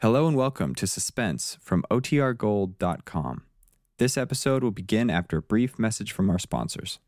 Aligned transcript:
Hello 0.00 0.28
and 0.28 0.36
welcome 0.36 0.76
to 0.76 0.86
Suspense 0.86 1.58
from 1.60 1.84
OTRGold.com. 1.90 3.42
This 3.98 4.16
episode 4.16 4.62
will 4.62 4.70
begin 4.70 5.10
after 5.10 5.38
a 5.38 5.42
brief 5.42 5.76
message 5.76 6.12
from 6.12 6.30
our 6.30 6.38
sponsors. 6.38 7.00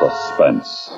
Suspense. 0.00 0.90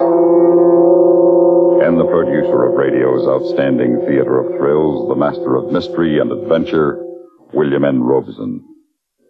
And 1.84 2.00
the 2.00 2.08
producer 2.10 2.68
of 2.68 2.74
radio's 2.74 3.28
outstanding 3.28 4.00
theater 4.06 4.40
of 4.40 4.56
thrills, 4.56 5.06
the 5.10 5.14
master 5.14 5.56
of 5.56 5.70
mystery 5.70 6.20
and 6.20 6.32
adventure, 6.32 7.04
William 7.52 7.84
N. 7.84 8.02
Robson. 8.02 8.64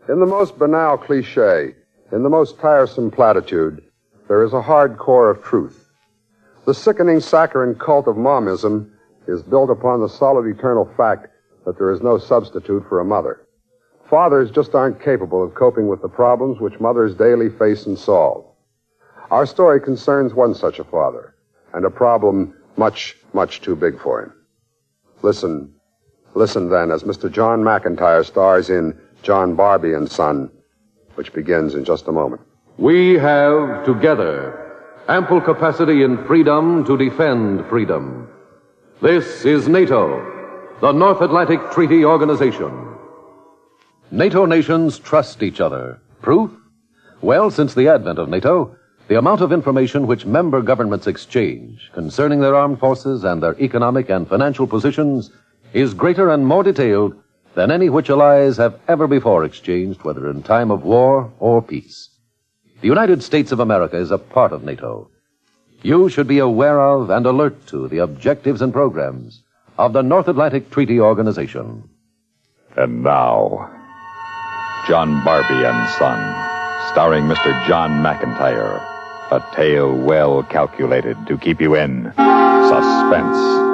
In 0.09 0.21
the 0.21 0.27
most 0.27 0.57
banal 0.61 0.96
cliche, 0.96 1.75
in 2.12 2.23
the 2.23 2.30
most 2.30 2.61
tiresome 2.61 3.11
platitude, 3.11 3.82
there 4.29 4.45
is 4.45 4.52
a 4.52 4.62
hard 4.62 4.96
core 4.96 5.29
of 5.29 5.43
truth. 5.43 5.89
The 6.71 6.75
sickening 6.75 7.18
saccharine 7.18 7.75
cult 7.75 8.07
of 8.07 8.14
momism 8.14 8.93
is 9.27 9.43
built 9.43 9.71
upon 9.71 10.00
the 10.00 10.09
solid 10.09 10.46
eternal 10.46 10.89
fact 10.96 11.26
that 11.67 11.76
there 11.76 11.90
is 11.90 12.00
no 12.00 12.17
substitute 12.17 12.85
for 12.89 13.00
a 13.00 13.04
mother. 13.04 13.45
Fathers 14.08 14.53
just 14.53 14.76
aren't 14.76 15.03
capable 15.03 15.43
of 15.43 15.57
coping 15.57 15.89
with 15.89 16.00
the 16.00 16.09
problems 16.09 16.61
which 16.61 16.79
mothers 16.79 17.17
daily 17.17 17.48
face 17.48 17.86
and 17.86 17.98
solve. 17.98 18.45
Our 19.32 19.46
story 19.46 19.81
concerns 19.81 20.32
one 20.32 20.54
such 20.54 20.79
a 20.79 20.85
father, 20.85 21.35
and 21.72 21.85
a 21.85 21.90
problem 21.90 22.54
much, 22.76 23.17
much 23.32 23.62
too 23.62 23.75
big 23.75 24.00
for 24.00 24.23
him. 24.23 24.32
Listen, 25.23 25.75
listen 26.34 26.71
then 26.71 26.93
as 26.93 27.03
Mr. 27.03 27.29
John 27.29 27.62
McIntire 27.64 28.25
stars 28.25 28.71
in 28.71 28.96
John 29.25 29.57
Barbie 29.57 29.95
and 29.95 30.09
Son, 30.09 30.48
which 31.17 31.32
begins 31.32 31.75
in 31.75 31.84
just 31.84 32.06
a 32.06 32.12
moment. 32.12 32.42
We 32.78 33.14
have 33.14 33.84
together 33.84 34.70
ample 35.09 35.41
capacity 35.41 36.03
and 36.03 36.25
freedom 36.27 36.84
to 36.84 36.97
defend 36.97 37.67
freedom. 37.67 38.28
This 39.03 39.45
is 39.45 39.69
NATO, 39.69 40.20
the 40.81 40.92
North 40.92 41.20
Atlantic 41.20 41.70
Treaty 41.70 42.05
Organization. 42.05 42.97
NATO 44.11 44.45
nations 44.45 44.98
trust 44.98 45.43
each 45.43 45.61
other. 45.61 46.01
Proof? 46.21 46.51
Well, 47.23 47.51
since 47.51 47.75
the 47.75 47.89
advent 47.89 48.19
of 48.19 48.28
NATO, 48.28 48.77
the 49.09 49.19
amount 49.19 49.41
of 49.41 49.53
information 49.53 50.06
which 50.06 50.27
member 50.27 50.62
governments 50.62 51.06
exchange 51.06 51.91
concerning 51.93 52.41
their 52.41 52.55
armed 52.55 52.78
forces 52.78 53.25
and 53.25 53.43
their 53.43 53.59
economic 53.61 54.09
and 54.11 54.28
financial 54.28 54.67
positions 54.67 55.31
is 55.73 55.95
greater 55.95 56.31
and 56.31 56.47
more 56.47 56.62
detailed 56.62 57.15
than 57.55 57.71
any 57.71 57.89
which 57.89 58.11
allies 58.11 58.56
have 58.59 58.78
ever 58.87 59.09
before 59.09 59.45
exchanged, 59.45 60.05
whether 60.05 60.31
in 60.31 60.43
time 60.43 60.71
of 60.71 60.84
war 60.84 61.33
or 61.41 61.61
peace. 61.61 62.09
The 62.81 62.89
United 62.89 63.23
States 63.23 63.53
of 63.53 63.61
America 63.61 63.98
is 63.98 64.11
a 64.11 64.17
part 64.17 64.53
of 64.53 64.64
NATO. 64.64 65.11
You 65.83 66.09
should 66.09 66.27
be 66.27 66.39
aware 66.39 66.81
of 66.81 67.11
and 67.11 67.27
alert 67.27 67.67
to 67.69 67.89
the 67.89 67.98
objectives 67.98 68.62
and 68.62 68.72
programs 68.72 69.42
of 69.78 69.92
the 69.92 70.03
North 70.03 70.28
Atlantic 70.28 70.70
Treaty 70.70 70.98
Organization. 70.98 71.89
And 72.77 73.03
now, 73.03 73.70
John 74.89 75.22
Barbie 75.25 75.64
and 75.64 75.89
Son, 75.91 76.19
starring 76.92 77.25
Mr. 77.25 77.53
John 77.69 78.03
McIntire. 78.03 78.81
A 79.31 79.44
tale 79.55 79.94
well 79.94 80.42
calculated 80.42 81.17
to 81.27 81.37
keep 81.37 81.61
you 81.61 81.77
in 81.77 82.12
suspense. 82.17 83.70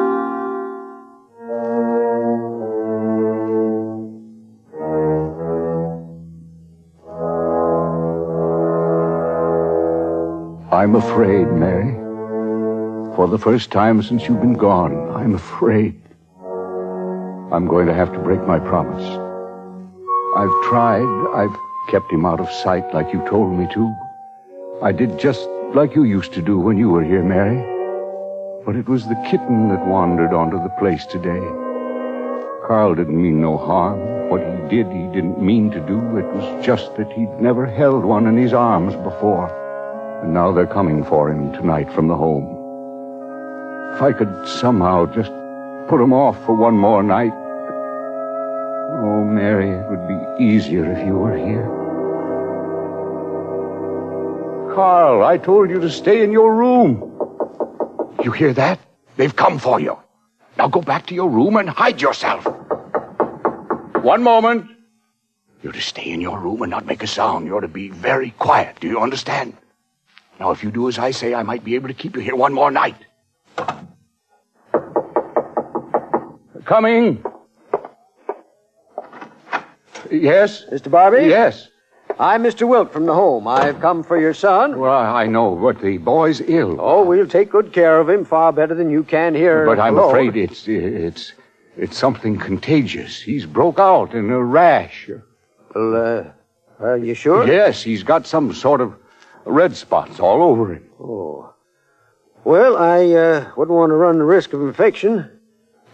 I'm 10.77 10.95
afraid, 10.95 11.47
Mary. 11.53 11.95
For 13.17 13.27
the 13.29 13.39
first 13.39 13.71
time 13.71 14.03
since 14.03 14.29
you've 14.29 14.43
been 14.43 14.59
gone, 14.59 15.09
I'm 15.17 15.35
afraid. 15.35 15.99
I'm 17.51 17.67
going 17.67 17.87
to 17.87 17.95
have 17.95 18.13
to 18.13 18.19
break 18.19 18.43
my 18.47 18.59
promise. 18.59 19.03
I've 20.37 20.69
tried. 20.69 21.09
I've 21.35 21.57
kept 21.91 22.13
him 22.13 22.27
out 22.27 22.41
of 22.41 22.51
sight 22.51 22.93
like 22.93 23.11
you 23.11 23.27
told 23.27 23.59
me 23.59 23.67
to. 23.73 23.97
I 24.83 24.93
did 24.93 25.19
just 25.19 25.49
like 25.75 25.95
you 25.95 26.05
used 26.05 26.35
to 26.35 26.43
do 26.43 26.59
when 26.59 26.77
you 26.77 26.91
were 26.91 27.03
here, 27.03 27.23
Mary. 27.23 27.57
But 28.67 28.77
it 28.77 28.87
was 28.87 29.05
the 29.05 29.25
kitten 29.31 29.71
that 29.71 29.87
wandered 29.87 30.35
onto 30.35 30.63
the 30.63 30.77
place 30.79 31.07
today. 31.07 31.41
Carl 32.67 32.95
didn't 32.95 33.23
mean 33.23 33.41
no 33.41 33.57
harm. 33.57 34.29
What 34.29 34.43
he 34.43 34.77
did, 34.77 34.93
he 34.93 35.07
didn't 35.07 35.41
mean 35.41 35.71
to 35.71 35.81
do. 35.81 36.19
It 36.19 36.27
was 36.35 36.67
just 36.67 36.95
that 36.97 37.11
he'd 37.13 37.41
never 37.41 37.65
held 37.65 38.05
one 38.05 38.27
in 38.27 38.37
his 38.37 38.53
arms 38.53 38.95
before. 38.97 39.66
And 40.23 40.33
now 40.35 40.53
they're 40.53 40.67
coming 40.67 41.05
for 41.05 41.31
him 41.31 41.53
tonight 41.53 41.93
from 41.93 42.09
the 42.09 42.17
home. 42.17 42.47
If 43.95 44.03
I 44.03 44.13
could 44.13 44.49
somehow 44.49 45.07
just 45.07 45.31
put 45.89 46.01
him 46.01 46.13
off 46.13 46.37
for 46.45 46.55
one 46.55 46.77
more 46.77 47.03
night. 47.03 47.33
Oh, 49.03 49.25
Mary, 49.25 49.71
it 49.71 49.89
would 49.91 50.09
be 50.09 50.45
easier 50.45 50.91
if 50.93 51.07
you 51.07 51.15
were 51.15 51.37
here. 51.37 51.67
Carl, 54.75 55.25
I 55.25 55.39
told 55.39 55.71
you 55.71 55.81
to 55.81 55.91
stay 55.91 56.23
in 56.23 56.33
your 56.33 56.55
room. 56.55 57.01
You 58.23 58.33
hear 58.33 58.53
that? 58.55 58.81
They've 59.17 59.35
come 59.35 59.59
for 59.59 59.81
you. 59.81 59.97
Now 60.59 60.69
go 60.69 60.81
back 60.81 61.07
to 61.07 61.15
your 61.15 61.31
room 61.31 61.57
and 61.57 61.69
hide 61.69 62.01
yourself. 62.01 62.47
One 64.03 64.23
moment. 64.23 64.71
You're 65.63 65.73
to 65.73 65.81
stay 65.81 66.11
in 66.11 66.21
your 66.21 66.39
room 66.39 66.63
and 66.63 66.71
not 66.71 66.87
make 66.87 67.03
a 67.03 67.07
sound. 67.07 67.47
You're 67.47 67.61
to 67.61 67.69
be 67.69 67.89
very 67.89 68.31
quiet. 68.33 68.79
Do 68.81 68.89
you 68.89 69.01
understand? 69.01 69.57
Now, 70.39 70.51
if 70.51 70.63
you 70.63 70.71
do 70.71 70.89
as 70.89 70.99
I 70.99 71.11
say, 71.11 71.35
I 71.35 71.43
might 71.43 71.65
be 71.65 71.75
able 71.75 71.89
to 71.89 71.95
keep 71.95 72.15
you 72.17 72.23
here 72.23 72.37
one 72.37 72.53
more 72.53 72.71
night. 72.71 72.97
Coming. 76.65 77.25
Yes? 80.11 80.65
Mr. 80.71 80.91
Barbie? 80.91 81.29
Yes. 81.29 81.69
I'm 82.19 82.43
Mr. 82.43 82.67
Wilk 82.67 82.93
from 82.93 83.07
the 83.07 83.15
home. 83.15 83.47
I've 83.47 83.81
come 83.81 84.03
for 84.03 84.19
your 84.19 84.35
son. 84.35 84.79
Well, 84.79 84.93
I 84.93 85.27
know, 85.27 85.55
but 85.55 85.81
the 85.81 85.99
boy's 85.99 86.41
ill. 86.41 86.79
Oh, 86.81 87.05
we'll 87.05 87.27
take 87.27 87.51
good 87.51 87.73
care 87.73 88.01
of 88.01 88.09
him 88.09 88.25
far 88.25 88.53
better 88.53 88.75
than 88.75 88.91
you 88.91 89.05
can 89.05 89.35
here. 89.35 89.67
But 89.67 89.79
I'm 89.79 89.99
alone. 89.99 90.09
afraid 90.09 90.37
it's 90.37 90.67
it's 90.67 91.33
it's 91.77 91.99
something 91.99 92.39
contagious. 92.39 93.21
He's 93.21 93.45
broke 93.45 93.79
out 93.79 94.15
in 94.15 94.31
a 94.31 94.43
rash. 94.43 95.11
Well, 95.75 96.31
uh, 96.81 96.85
are 96.85 96.97
you 96.97 97.15
sure? 97.15 97.47
Yes, 97.47 97.83
he's 97.83 98.03
got 98.03 98.27
some 98.27 98.55
sort 98.55 98.81
of 98.81 98.95
red 99.47 99.77
spots 99.77 100.21
all 100.21 100.43
over 100.43 100.75
him. 100.75 100.87
Oh. 101.01 101.55
Well, 102.45 102.77
I 102.77 103.05
uh, 103.13 103.51
wouldn't 103.57 103.77
want 103.77 103.91
to 103.91 103.95
run 103.97 104.19
the 104.19 104.25
risk 104.25 104.53
of 104.53 104.61
infection. 104.61 105.31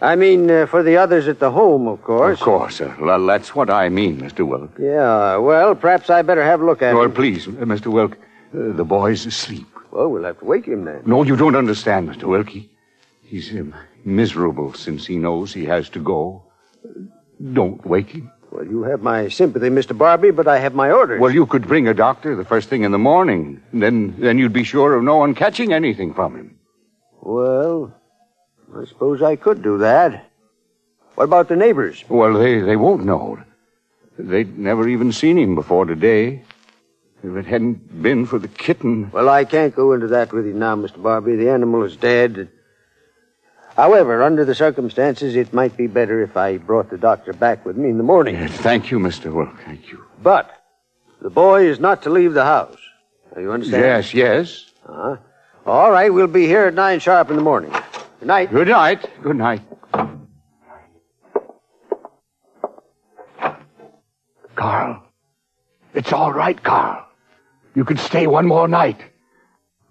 I 0.01 0.17
mean, 0.17 0.51
uh, 0.51 0.67
for 0.67 0.83
the 0.83 0.97
others 0.97 1.29
at 1.29 1.39
the 1.39 1.51
home, 1.53 1.87
of 1.87 2.03
course. 2.03 2.41
Of 2.41 2.45
course, 2.45 2.81
uh, 2.81 2.95
well, 3.01 3.25
that's 3.25 3.55
what 3.55 3.71
I 3.71 3.89
mean, 3.89 4.21
Mr. 4.21 4.47
Wilk. 4.47 4.73
Yeah, 4.79 5.37
well, 5.37 5.75
perhaps 5.77 6.11
I 6.11 6.23
better 6.23 6.43
have 6.43 6.61
a 6.61 6.65
look 6.67 6.83
at 6.83 6.95
Well, 6.95 7.05
him. 7.05 7.13
please, 7.15 7.47
uh, 7.47 7.53
Mr. 7.53 7.87
Wilk, 7.87 8.17
uh, 8.17 8.73
the 8.73 8.85
boy's 8.85 9.25
asleep. 9.27 9.67
Well, 9.93 10.09
we'll 10.09 10.25
have 10.25 10.41
to 10.41 10.45
wake 10.45 10.67
him 10.67 10.85
then. 10.85 11.03
No, 11.07 11.23
you 11.23 11.37
don't 11.37 11.55
understand, 11.55 12.09
Mr. 12.09 12.25
Wilk. 12.25 12.49
He, 12.49 12.69
he's 13.23 13.53
um, 13.53 13.75
miserable 14.05 14.75
since 14.75 15.07
he 15.07 15.17
knows 15.19 15.53
he 15.55 15.65
has 15.67 15.89
to 15.91 16.01
go. 16.01 16.43
Don't 17.53 17.85
wake 17.87 18.11
him. 18.11 18.31
Well, 18.53 18.67
you 18.67 18.83
have 18.83 19.01
my 19.01 19.29
sympathy, 19.29 19.71
Mr. 19.71 19.97
Barbie, 19.97 20.31
but 20.31 20.47
I 20.47 20.59
have 20.59 20.75
my 20.75 20.91
orders. 20.91 21.19
Well, 21.19 21.33
you 21.33 21.47
could 21.47 21.67
bring 21.67 21.89
a 21.89 21.95
doctor 21.95 22.37
the 22.37 22.45
first 22.45 22.69
thing 22.69 22.83
in 22.83 22.93
the 22.93 22.99
morning. 22.99 23.63
Then, 23.73 24.15
then 24.19 24.37
you'd 24.37 24.53
be 24.53 24.63
sure 24.63 24.95
of 24.95 25.03
no 25.03 25.17
one 25.17 25.35
catching 25.35 25.73
anything 25.73 26.13
from 26.13 26.37
him. 26.37 26.59
Well, 27.23 27.95
I 28.77 28.85
suppose 28.85 29.23
I 29.23 29.37
could 29.37 29.63
do 29.63 29.79
that. 29.79 30.31
What 31.15 31.25
about 31.25 31.49
the 31.49 31.57
neighbors? 31.57 32.05
Well, 32.11 32.35
they, 32.35 32.61
they 32.61 32.77
won't 32.77 33.07
know. 33.07 33.43
They'd 34.19 34.59
never 34.59 34.87
even 34.87 35.13
seen 35.13 35.39
him 35.39 35.55
before 35.55 35.87
today. 35.87 36.45
If 37.25 37.35
it 37.35 37.47
hadn't 37.47 38.03
been 38.03 38.27
for 38.27 38.39
the 38.39 38.49
kitten. 38.49 39.11
Well, 39.13 39.31
I 39.31 39.47
can't 39.47 39.75
go 39.75 39.95
into 39.95 40.09
that 40.09 40.31
with 40.31 40.45
you 40.45 40.53
now, 40.53 40.77
Mr. 40.77 41.03
Barbie. 41.03 41.37
The 41.37 41.49
animal 41.49 41.85
is 41.85 41.97
dead. 41.97 42.51
However, 43.77 44.23
under 44.23 44.45
the 44.45 44.55
circumstances, 44.55 45.35
it 45.35 45.53
might 45.53 45.77
be 45.77 45.87
better 45.87 46.23
if 46.23 46.37
I 46.37 46.59
brought 46.59 46.91
the 46.91 46.99
doctor 46.99 47.33
back 47.33 47.65
with 47.65 47.77
me 47.77 47.89
in 47.89 47.97
the 47.97 48.05
morning. 48.05 48.37
Uh, 48.37 48.49
Thank 48.49 48.91
you, 48.91 48.99
Mr. 48.99 49.33
Wilk. 49.33 49.59
Thank 49.65 49.91
you. 49.91 50.05
But 50.23 50.51
the 51.23 51.31
boy 51.31 51.67
is 51.67 51.81
not 51.81 52.03
to 52.03 52.11
leave 52.11 52.35
the 52.35 52.45
house. 52.45 52.77
Now, 53.35 53.41
you 53.41 53.53
understand? 53.53 53.83
Yes, 53.83 54.13
yes. 54.15 54.67
Uh-huh. 54.87 55.17
All 55.65 55.91
right, 55.91 56.13
we'll 56.13 56.27
be 56.27 56.47
here 56.47 56.67
at 56.67 56.75
nine 56.75 57.01
sharp 57.01 57.31
in 57.31 57.37
the 57.37 57.43
morning. 57.43 57.71
Good 58.19 58.27
night. 58.29 58.51
Good 58.51 58.69
night. 58.69 59.09
Good 59.23 59.37
night. 59.37 59.63
Carl. 64.55 65.03
It's 65.95 66.13
all 66.13 66.33
right, 66.33 66.63
Carl. 66.63 67.07
You 67.75 67.85
can 67.85 67.97
stay 67.97 68.27
one 68.27 68.47
more 68.47 68.69
night. 68.69 69.01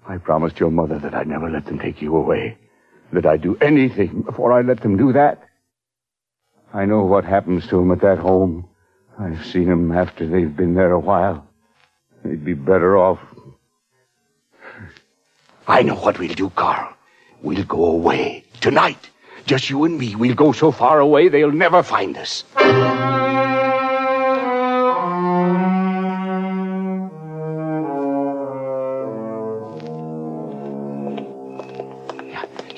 I 0.07 0.17
promised 0.17 0.59
your 0.59 0.71
mother 0.71 0.99
that 0.99 1.13
I'd 1.13 1.27
never 1.27 1.49
let 1.49 1.65
them 1.65 1.79
take 1.79 2.01
you 2.01 2.15
away. 2.15 2.57
That 3.13 3.25
I'd 3.25 3.41
do 3.41 3.57
anything 3.61 4.21
before 4.21 4.53
I 4.53 4.61
let 4.61 4.81
them 4.81 4.97
do 4.97 5.11
that. 5.13 5.43
I 6.73 6.85
know 6.85 7.03
what 7.03 7.25
happens 7.25 7.67
to 7.67 7.77
them 7.77 7.91
at 7.91 8.01
that 8.01 8.19
home. 8.19 8.67
I've 9.19 9.45
seen 9.45 9.65
them 9.67 9.91
after 9.91 10.25
they've 10.25 10.55
been 10.55 10.75
there 10.75 10.91
a 10.91 10.99
while. 10.99 11.45
They'd 12.23 12.45
be 12.45 12.53
better 12.53 12.97
off. 12.97 13.19
I 15.67 15.83
know 15.83 15.95
what 15.95 16.19
we'll 16.19 16.33
do, 16.33 16.49
Carl. 16.51 16.93
We'll 17.41 17.65
go 17.65 17.85
away. 17.85 18.45
Tonight. 18.61 19.09
Just 19.45 19.69
you 19.69 19.83
and 19.83 19.97
me. 19.97 20.15
We'll 20.15 20.35
go 20.35 20.51
so 20.51 20.71
far 20.71 20.99
away 20.99 21.27
they'll 21.27 21.51
never 21.51 21.83
find 21.83 22.17
us. 22.17 22.43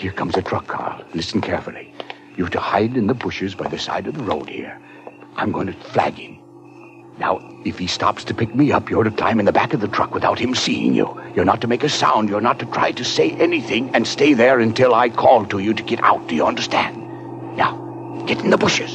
Here 0.03 0.11
comes 0.11 0.35
a 0.35 0.41
truck, 0.41 0.67
Carl. 0.67 1.01
Listen 1.13 1.39
carefully. 1.39 1.93
You're 2.35 2.49
to 2.49 2.59
hide 2.59 2.97
in 2.97 3.07
the 3.07 3.13
bushes 3.13 3.55
by 3.55 3.69
the 3.69 3.79
side 3.79 4.05
of 4.05 4.15
the 4.15 4.23
road 4.23 4.49
here. 4.49 4.77
I'm 5.37 5.53
going 5.53 5.67
to 5.67 5.73
flag 5.73 6.15
him. 6.15 6.39
Now, 7.19 7.39
if 7.63 7.79
he 7.79 7.87
stops 7.87 8.25
to 8.25 8.33
pick 8.33 8.53
me 8.53 8.73
up, 8.73 8.89
you're 8.89 9.05
to 9.05 9.11
climb 9.11 9.39
in 9.39 9.45
the 9.45 9.53
back 9.53 9.73
of 9.73 9.79
the 9.79 9.87
truck 9.87 10.13
without 10.13 10.37
him 10.37 10.55
seeing 10.55 10.93
you. 10.93 11.07
You're 11.33 11.45
not 11.45 11.61
to 11.61 11.67
make 11.67 11.85
a 11.85 11.89
sound. 11.89 12.27
You're 12.27 12.41
not 12.41 12.59
to 12.59 12.65
try 12.65 12.91
to 12.91 13.05
say 13.05 13.31
anything 13.31 13.95
and 13.95 14.05
stay 14.05 14.33
there 14.33 14.59
until 14.59 14.93
I 14.93 15.07
call 15.07 15.45
to 15.45 15.59
you 15.59 15.73
to 15.73 15.83
get 15.83 16.03
out. 16.03 16.27
Do 16.27 16.35
you 16.35 16.45
understand? 16.45 17.55
Now, 17.55 18.25
get 18.27 18.43
in 18.43 18.49
the 18.49 18.57
bushes. 18.57 18.91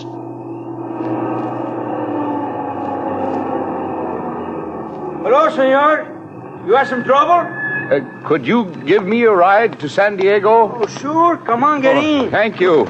Hello, 5.24 5.48
senor. 5.56 6.64
You 6.66 6.74
have 6.74 6.86
some 6.86 7.02
trouble? 7.02 7.57
Uh, 7.90 8.00
could 8.26 8.46
you 8.46 8.66
give 8.84 9.06
me 9.06 9.22
a 9.22 9.30
ride 9.30 9.80
to 9.80 9.88
San 9.88 10.16
Diego? 10.16 10.70
Oh, 10.74 10.86
sure. 10.86 11.38
Come 11.38 11.64
on, 11.64 11.80
get 11.80 11.96
in. 11.96 12.30
Thank 12.30 12.60
you. 12.60 12.86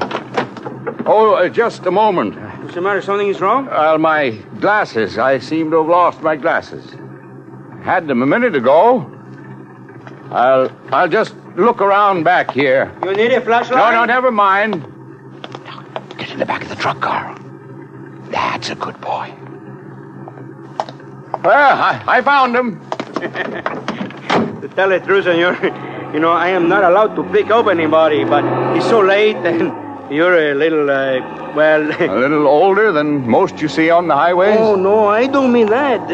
Oh, 1.05 1.35
uh, 1.35 1.47
just 1.47 1.85
a 1.85 1.91
moment. 1.91 2.35
What's 2.61 2.75
the 2.75 2.81
matter? 2.81 3.01
Something 3.01 3.29
is 3.29 3.39
wrong? 3.39 3.67
Well, 3.67 3.97
my 3.97 4.31
glasses. 4.59 5.17
I 5.17 5.39
seem 5.39 5.71
to 5.71 5.77
have 5.77 5.87
lost 5.87 6.21
my 6.21 6.35
glasses. 6.35 6.83
Had 7.81 8.07
them 8.07 8.21
a 8.21 8.25
minute 8.25 8.55
ago. 8.57 9.09
I'll 10.31 10.69
I'll 10.91 11.07
just 11.07 11.33
look 11.55 11.81
around 11.81 12.23
back 12.23 12.51
here. 12.51 12.93
You 13.03 13.13
need 13.15 13.31
a 13.31 13.39
flashlight? 13.39 13.79
No, 13.79 13.91
no, 13.91 14.05
never 14.05 14.31
mind. 14.31 14.83
Get 16.17 16.31
in 16.31 16.39
the 16.39 16.45
back 16.45 16.63
of 16.63 16.69
the 16.69 16.75
truck, 16.75 16.99
Carl. 16.99 17.37
That's 18.31 18.69
a 18.69 18.75
good 18.75 18.99
boy. 18.99 19.33
Well, 21.41 21.77
I, 21.81 22.03
I 22.05 22.21
found 22.21 22.53
him. 22.53 22.81
Tell 24.79 24.87
the 24.87 25.01
truth, 25.01 25.25
senor, 25.25 25.59
you 26.13 26.21
know, 26.21 26.31
I 26.31 26.51
am 26.51 26.69
not 26.69 26.85
allowed 26.85 27.13
to 27.17 27.23
pick 27.33 27.49
up 27.51 27.67
anybody, 27.67 28.23
but 28.23 28.45
it's 28.77 28.85
so 28.85 29.01
late 29.01 29.35
and 29.35 29.73
you're 30.09 30.51
a 30.51 30.53
little, 30.53 30.89
uh, 30.89 31.53
well... 31.53 31.81
A 31.99 32.15
little 32.17 32.47
older 32.47 32.93
than 32.93 33.27
most 33.29 33.61
you 33.61 33.67
see 33.67 33.89
on 33.89 34.07
the 34.07 34.15
highways. 34.15 34.57
oh, 34.57 34.75
no, 34.75 35.05
I 35.07 35.27
don't 35.27 35.51
mean 35.51 35.65
that. 35.65 36.07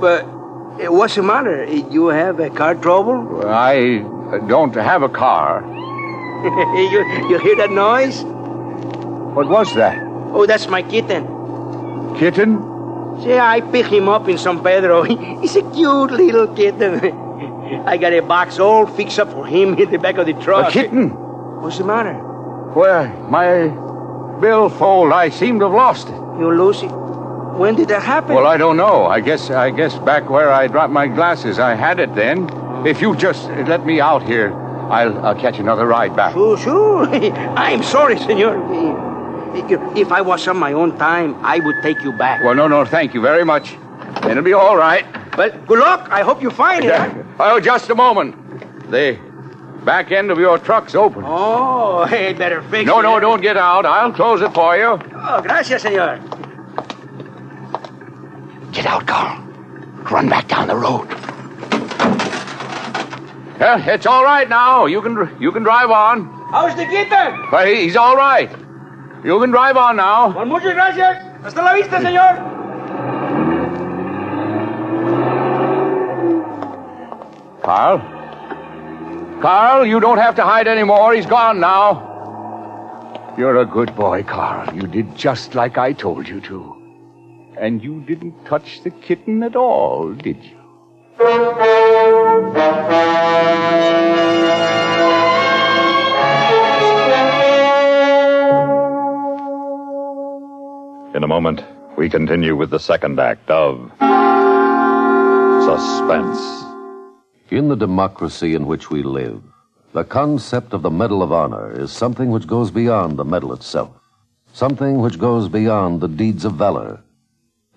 but 0.00 0.22
uh, 0.24 0.90
what's 0.90 1.16
the 1.16 1.22
matter? 1.22 1.66
You 1.66 2.06
have 2.06 2.40
a 2.40 2.48
car 2.48 2.76
trouble? 2.76 3.46
I 3.46 3.98
don't 4.46 4.74
have 4.74 5.02
a 5.02 5.10
car. 5.10 5.60
you, 6.94 7.00
you 7.28 7.38
hear 7.40 7.56
that 7.56 7.72
noise? 7.72 8.22
What 9.36 9.50
was 9.50 9.74
that? 9.74 9.98
Oh, 10.32 10.46
that's 10.46 10.66
my 10.68 10.80
kitten. 10.80 11.26
Kitten? 12.16 12.56
See, 13.22 13.36
I 13.36 13.60
pick 13.60 13.84
him 13.84 14.08
up 14.08 14.30
in 14.30 14.38
San 14.38 14.62
Pedro. 14.62 15.02
He's 15.02 15.56
a 15.56 15.62
cute 15.72 16.10
little 16.10 16.48
kitten. 16.48 17.33
I 17.86 17.96
got 17.96 18.12
a 18.12 18.20
box 18.20 18.58
all 18.58 18.86
fixed 18.86 19.18
up 19.18 19.30
for 19.32 19.46
him 19.46 19.74
in 19.74 19.90
the 19.90 19.98
back 19.98 20.16
of 20.18 20.26
the 20.26 20.34
truck. 20.34 20.68
A 20.68 20.72
kitten? 20.72 21.10
What's 21.60 21.78
the 21.78 21.84
matter? 21.84 22.14
Well, 22.74 23.06
my 23.30 23.68
billfold, 24.40 25.12
I 25.12 25.28
seem 25.30 25.58
to 25.60 25.66
have 25.66 25.74
lost 25.74 26.08
it. 26.08 26.14
You 26.38 26.50
lose 26.52 26.82
it? 26.82 26.88
When 26.88 27.76
did 27.76 27.88
that 27.88 28.02
happen? 28.02 28.34
Well, 28.34 28.46
I 28.46 28.56
don't 28.56 28.76
know. 28.76 29.04
I 29.06 29.20
guess 29.20 29.50
I 29.50 29.70
guess 29.70 29.96
back 29.98 30.28
where 30.28 30.50
I 30.50 30.66
dropped 30.66 30.92
my 30.92 31.06
glasses, 31.06 31.58
I 31.58 31.74
had 31.74 32.00
it 32.00 32.14
then. 32.14 32.48
Oh. 32.52 32.84
If 32.84 33.00
you 33.00 33.14
just 33.14 33.48
let 33.48 33.86
me 33.86 34.00
out 34.00 34.24
here, 34.24 34.52
I'll, 34.90 35.24
I'll 35.24 35.40
catch 35.40 35.58
another 35.60 35.86
ride 35.86 36.16
back. 36.16 36.32
Sure, 36.32 36.58
sure. 36.58 37.06
I'm 37.56 37.82
sorry, 37.84 38.18
senor. 38.18 38.58
If 39.96 40.10
I 40.10 40.20
was 40.20 40.48
on 40.48 40.56
my 40.58 40.72
own 40.72 40.98
time, 40.98 41.36
I 41.44 41.60
would 41.60 41.76
take 41.82 42.02
you 42.02 42.12
back. 42.12 42.42
Well, 42.42 42.56
no, 42.56 42.66
no, 42.66 42.84
thank 42.84 43.14
you 43.14 43.20
very 43.20 43.44
much. 43.44 43.76
It'll 44.28 44.42
be 44.42 44.52
all 44.52 44.76
right. 44.76 45.04
Well, 45.36 45.50
good 45.66 45.78
luck. 45.78 46.08
I 46.10 46.22
hope 46.22 46.42
you 46.42 46.50
find 46.50 46.84
it. 46.84 46.92
huh? 46.92 47.22
Oh, 47.38 47.58
just 47.60 47.90
a 47.90 47.94
moment. 47.94 48.90
The 48.90 49.18
back 49.84 50.10
end 50.12 50.30
of 50.30 50.38
your 50.38 50.58
truck's 50.58 50.94
open. 50.94 51.24
Oh, 51.26 52.04
hey, 52.08 52.32
better 52.32 52.62
fix 52.62 52.86
No, 52.86 53.00
it. 53.00 53.02
no, 53.02 53.14
no, 53.14 53.20
don't 53.20 53.40
get 53.42 53.56
out. 53.56 53.84
I'll 53.86 54.12
close 54.12 54.40
it 54.42 54.52
for 54.54 54.76
you. 54.76 54.98
Oh, 55.14 55.40
gracias, 55.42 55.82
senor. 55.82 56.18
Get 58.72 58.86
out, 58.86 59.06
Carl. 59.06 59.40
Run 60.10 60.28
back 60.28 60.48
down 60.48 60.68
the 60.68 60.76
road. 60.76 61.08
Well, 63.60 63.80
it's 63.88 64.04
all 64.06 64.24
right 64.24 64.48
now. 64.48 64.86
You 64.86 65.00
can 65.00 65.36
you 65.40 65.50
can 65.52 65.62
drive 65.62 65.90
on. 65.90 66.26
How's 66.50 66.74
the 66.76 66.84
kitten? 66.84 67.46
But 67.50 67.68
he- 67.68 67.82
he's 67.84 67.96
all 67.96 68.16
right. 68.16 68.50
You 69.24 69.40
can 69.40 69.50
drive 69.50 69.76
on 69.76 69.96
now. 69.96 70.30
Well, 70.36 70.44
muchas 70.44 70.74
gracias. 70.74 71.16
Hasta 71.42 71.62
la 71.62 71.72
vista, 71.74 72.00
senor. 72.00 72.53
Carl? 77.64 77.98
Carl, 79.40 79.86
you 79.86 79.98
don't 79.98 80.18
have 80.18 80.34
to 80.36 80.42
hide 80.44 80.68
anymore. 80.68 81.14
He's 81.14 81.24
gone 81.24 81.60
now. 81.60 82.12
You're 83.38 83.56
a 83.56 83.64
good 83.64 83.96
boy, 83.96 84.22
Carl. 84.22 84.74
You 84.76 84.86
did 84.86 85.16
just 85.16 85.54
like 85.54 85.78
I 85.78 85.94
told 85.94 86.28
you 86.28 86.40
to. 86.42 86.76
And 87.58 87.82
you 87.82 88.00
didn't 88.02 88.44
touch 88.44 88.82
the 88.82 88.90
kitten 88.90 89.42
at 89.42 89.56
all, 89.56 90.12
did 90.12 90.44
you? 90.44 90.60
In 101.14 101.22
a 101.22 101.28
moment, 101.28 101.64
we 101.96 102.10
continue 102.10 102.56
with 102.56 102.70
the 102.70 102.78
second 102.80 103.18
act 103.18 103.50
of 103.50 103.90
Suspense. 105.64 106.73
In 107.54 107.68
the 107.68 107.76
democracy 107.76 108.56
in 108.56 108.66
which 108.66 108.90
we 108.90 109.04
live, 109.04 109.40
the 109.92 110.02
concept 110.02 110.72
of 110.72 110.82
the 110.82 110.90
Medal 110.90 111.22
of 111.22 111.30
Honor 111.30 111.70
is 111.70 111.92
something 111.92 112.32
which 112.32 112.48
goes 112.48 112.72
beyond 112.72 113.16
the 113.16 113.24
medal 113.24 113.52
itself, 113.52 113.92
something 114.52 115.00
which 115.00 115.20
goes 115.20 115.48
beyond 115.48 116.00
the 116.00 116.08
deeds 116.08 116.44
of 116.44 116.54
valor. 116.54 116.98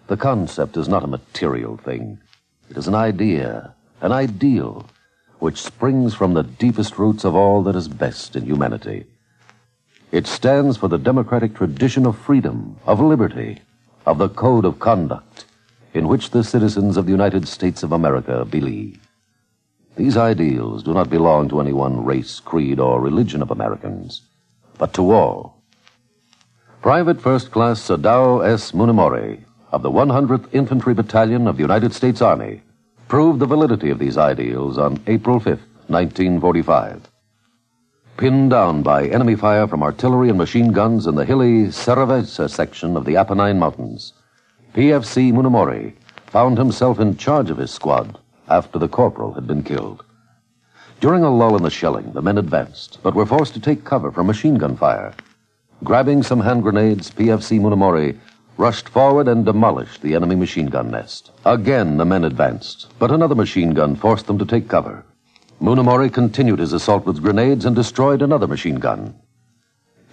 The 0.07 0.17
concept 0.17 0.77
is 0.77 0.87
not 0.87 1.03
a 1.03 1.13
material 1.15 1.77
thing. 1.77 2.17
It 2.71 2.77
is 2.77 2.87
an 2.87 2.95
idea, 2.95 3.75
an 4.01 4.11
ideal, 4.11 4.89
which 5.37 5.61
springs 5.61 6.15
from 6.15 6.33
the 6.33 6.41
deepest 6.41 6.97
roots 6.97 7.23
of 7.23 7.35
all 7.35 7.61
that 7.61 7.75
is 7.75 7.87
best 7.87 8.35
in 8.35 8.47
humanity. 8.47 9.05
It 10.11 10.25
stands 10.25 10.77
for 10.77 10.87
the 10.87 10.97
democratic 10.97 11.53
tradition 11.53 12.07
of 12.07 12.17
freedom, 12.17 12.77
of 12.87 12.99
liberty, 12.99 13.61
of 14.07 14.17
the 14.17 14.29
code 14.29 14.65
of 14.65 14.79
conduct 14.79 15.45
in 15.93 16.07
which 16.07 16.31
the 16.31 16.43
citizens 16.43 16.97
of 16.97 17.05
the 17.05 17.11
United 17.11 17.47
States 17.47 17.83
of 17.83 17.91
America 17.91 18.43
believe. 18.43 19.06
These 19.97 20.15
ideals 20.15 20.83
do 20.83 20.93
not 20.93 21.09
belong 21.09 21.49
to 21.49 21.59
any 21.59 21.73
one 21.73 22.05
race, 22.05 22.39
creed, 22.39 22.79
or 22.79 23.01
religion 23.01 23.41
of 23.41 23.49
Americans, 23.49 24.21
but 24.77 24.93
to 24.93 25.11
all. 25.11 25.63
Private 26.83 27.19
First 27.19 27.49
Class 27.49 27.79
Sadao 27.81 28.45
S. 28.47 28.73
Munemori 28.73 29.43
of 29.71 29.81
the 29.81 29.89
100th 29.89 30.53
Infantry 30.53 30.93
Battalion 30.93 31.47
of 31.47 31.57
the 31.57 31.63
United 31.63 31.95
States 31.95 32.21
Army 32.21 32.61
proved 33.07 33.39
the 33.39 33.47
validity 33.47 33.89
of 33.89 33.97
these 33.97 34.19
ideals 34.19 34.77
on 34.77 35.01
April 35.07 35.39
5th, 35.39 35.65
1945. 35.87 37.09
Pinned 38.17 38.51
down 38.51 38.83
by 38.83 39.07
enemy 39.07 39.35
fire 39.35 39.67
from 39.67 39.81
artillery 39.81 40.29
and 40.29 40.37
machine 40.37 40.71
guns 40.73 41.07
in 41.07 41.15
the 41.15 41.25
hilly 41.25 41.71
Seravezza 41.71 42.47
section 42.47 42.95
of 42.97 43.05
the 43.05 43.15
Apennine 43.15 43.57
Mountains, 43.57 44.13
PFC 44.75 45.33
Munemori 45.33 45.93
found 46.27 46.59
himself 46.59 46.99
in 46.99 47.17
charge 47.17 47.49
of 47.49 47.57
his 47.57 47.71
squad 47.71 48.19
after 48.49 48.79
the 48.79 48.87
corporal 48.87 49.33
had 49.33 49.47
been 49.47 49.63
killed. 49.63 50.03
During 50.99 51.23
a 51.23 51.29
lull 51.29 51.55
in 51.55 51.63
the 51.63 51.69
shelling, 51.69 52.11
the 52.13 52.21
men 52.21 52.37
advanced, 52.37 52.99
but 53.03 53.13
were 53.13 53.25
forced 53.25 53.53
to 53.53 53.59
take 53.59 53.83
cover 53.83 54.11
from 54.11 54.27
machine 54.27 54.55
gun 54.55 54.75
fire. 54.75 55.13
Grabbing 55.83 56.23
some 56.23 56.39
hand 56.39 56.63
grenades, 56.63 57.11
PFC 57.11 57.59
Munemori 57.59 58.17
rushed 58.57 58.89
forward 58.89 59.27
and 59.27 59.45
demolished 59.45 60.01
the 60.01 60.15
enemy 60.15 60.35
machine 60.35 60.65
gun 60.65 60.89
nest. 60.89 61.31
Again, 61.45 61.97
the 61.97 62.05
men 62.05 62.23
advanced, 62.23 62.87
but 62.97 63.11
another 63.11 63.35
machine 63.35 63.75
gun 63.75 63.95
forced 63.95 64.25
them 64.25 64.39
to 64.39 64.45
take 64.45 64.67
cover. 64.67 65.05
Munemori 65.61 66.11
continued 66.11 66.59
his 66.59 66.73
assault 66.73 67.05
with 67.05 67.21
grenades 67.21 67.65
and 67.65 67.75
destroyed 67.75 68.21
another 68.21 68.47
machine 68.47 68.79
gun. 68.79 69.13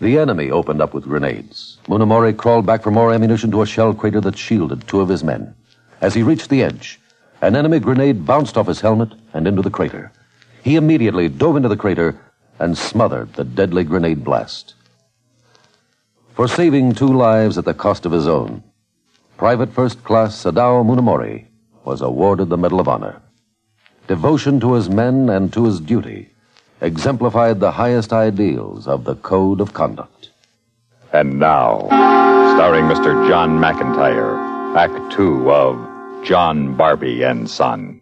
The 0.00 0.18
enemy 0.18 0.50
opened 0.50 0.82
up 0.82 0.92
with 0.92 1.04
grenades. 1.04 1.78
Munemori 1.86 2.36
crawled 2.36 2.66
back 2.66 2.82
for 2.82 2.90
more 2.90 3.12
ammunition 3.12 3.50
to 3.52 3.62
a 3.62 3.66
shell 3.66 3.94
crater 3.94 4.20
that 4.20 4.36
shielded 4.36 4.86
two 4.86 5.00
of 5.00 5.08
his 5.08 5.24
men. 5.24 5.54
As 6.00 6.12
he 6.12 6.22
reached 6.22 6.50
the 6.50 6.62
edge, 6.62 7.00
an 7.44 7.56
enemy 7.56 7.78
grenade 7.78 8.24
bounced 8.24 8.56
off 8.56 8.66
his 8.66 8.80
helmet 8.80 9.12
and 9.34 9.46
into 9.46 9.60
the 9.60 9.70
crater. 9.70 10.10
He 10.62 10.76
immediately 10.76 11.28
dove 11.28 11.56
into 11.56 11.68
the 11.68 11.76
crater 11.76 12.18
and 12.58 12.76
smothered 12.76 13.34
the 13.34 13.44
deadly 13.44 13.84
grenade 13.84 14.24
blast. 14.24 14.72
For 16.32 16.48
saving 16.48 16.94
two 16.94 17.12
lives 17.12 17.58
at 17.58 17.66
the 17.66 17.74
cost 17.74 18.06
of 18.06 18.12
his 18.12 18.26
own, 18.26 18.62
Private 19.36 19.74
First 19.74 20.02
Class 20.04 20.42
Sadao 20.42 20.82
Munemori 20.86 21.44
was 21.84 22.00
awarded 22.00 22.48
the 22.48 22.56
Medal 22.56 22.80
of 22.80 22.88
Honor. 22.88 23.20
Devotion 24.08 24.58
to 24.60 24.72
his 24.72 24.88
men 24.88 25.28
and 25.28 25.52
to 25.52 25.66
his 25.66 25.80
duty 25.80 26.30
exemplified 26.80 27.60
the 27.60 27.72
highest 27.72 28.14
ideals 28.14 28.88
of 28.88 29.04
the 29.04 29.16
code 29.16 29.60
of 29.60 29.74
conduct. 29.74 30.30
And 31.12 31.38
now, 31.38 31.88
starring 32.56 32.86
Mr. 32.86 33.28
John 33.28 33.58
McIntire, 33.58 34.76
Act 34.76 35.12
Two 35.12 35.50
of 35.50 35.93
John 36.24 36.74
Barbie 36.74 37.22
and 37.22 37.50
Son. 37.50 38.00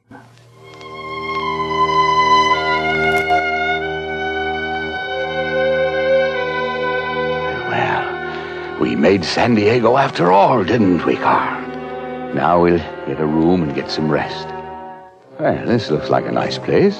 Well, 7.68 8.78
we 8.80 8.94
made 8.94 9.24
San 9.24 9.56
Diego 9.56 9.96
after 9.96 10.30
all, 10.30 10.62
didn't 10.62 11.04
we, 11.04 11.16
Carl? 11.16 11.60
Now 12.32 12.62
we'll 12.62 12.78
get 12.78 13.18
a 13.18 13.26
room 13.26 13.64
and 13.64 13.74
get 13.74 13.90
some 13.90 14.08
rest. 14.08 14.46
Well, 15.40 15.66
this 15.66 15.90
looks 15.90 16.08
like 16.08 16.24
a 16.24 16.32
nice 16.32 16.58
place. 16.58 16.98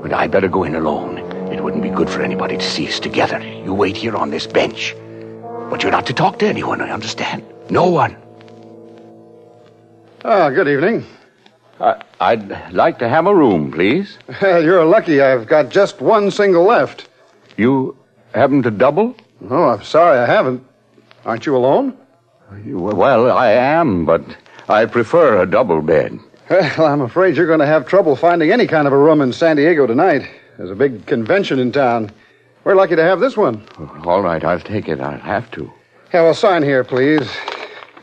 But 0.00 0.12
I'd 0.12 0.30
better 0.30 0.46
go 0.46 0.62
in 0.62 0.76
alone. 0.76 1.18
It 1.52 1.64
wouldn't 1.64 1.82
be 1.82 1.90
good 1.90 2.08
for 2.08 2.22
anybody 2.22 2.56
to 2.56 2.64
see 2.64 2.86
us 2.86 3.00
together. 3.00 3.42
You 3.42 3.74
wait 3.74 3.96
here 3.96 4.16
on 4.16 4.30
this 4.30 4.46
bench. 4.46 4.94
But 5.68 5.82
you're 5.82 5.90
not 5.90 6.06
to 6.06 6.12
talk 6.14 6.38
to 6.38 6.46
anyone, 6.46 6.80
I 6.80 6.90
understand. 6.90 7.42
No 7.70 7.90
one. 7.90 8.16
Ah, 10.24 10.50
good 10.50 10.68
evening. 10.68 11.04
I, 11.80 12.02
I'd 12.20 12.72
like 12.72 12.98
to 12.98 13.08
have 13.08 13.26
a 13.26 13.34
room, 13.34 13.70
please. 13.70 14.18
Well, 14.42 14.62
you're 14.62 14.84
lucky 14.84 15.20
I've 15.20 15.46
got 15.46 15.68
just 15.68 16.00
one 16.00 16.30
single 16.30 16.64
left. 16.64 17.08
You 17.56 17.96
haven't 18.34 18.66
a 18.66 18.70
double? 18.70 19.16
Oh, 19.48 19.68
I'm 19.68 19.82
sorry 19.84 20.18
I 20.18 20.26
haven't. 20.26 20.64
Aren't 21.24 21.46
you 21.46 21.56
alone? 21.56 21.96
Well, 22.64 23.30
I 23.30 23.50
am, 23.52 24.04
but 24.04 24.22
I 24.68 24.86
prefer 24.86 25.40
a 25.42 25.46
double 25.46 25.82
bed. 25.82 26.18
Well, 26.50 26.86
I'm 26.86 27.02
afraid 27.02 27.36
you're 27.36 27.46
going 27.46 27.60
to 27.60 27.66
have 27.66 27.86
trouble 27.86 28.16
finding 28.16 28.50
any 28.50 28.66
kind 28.66 28.86
of 28.86 28.92
a 28.94 28.98
room 28.98 29.20
in 29.20 29.32
San 29.34 29.56
Diego 29.56 29.86
tonight. 29.86 30.28
There's 30.56 30.70
a 30.70 30.74
big 30.74 31.04
convention 31.06 31.58
in 31.58 31.72
town. 31.72 32.10
We're 32.64 32.74
lucky 32.74 32.96
to 32.96 33.02
have 33.02 33.20
this 33.20 33.36
one. 33.36 33.62
All 34.04 34.22
right, 34.22 34.42
I'll 34.42 34.58
take 34.58 34.88
it. 34.88 35.00
I'll 35.00 35.18
have 35.18 35.50
to. 35.52 35.70
Yeah, 36.12 36.22
well, 36.22 36.34
sign 36.34 36.62
here, 36.62 36.84
please. 36.84 37.28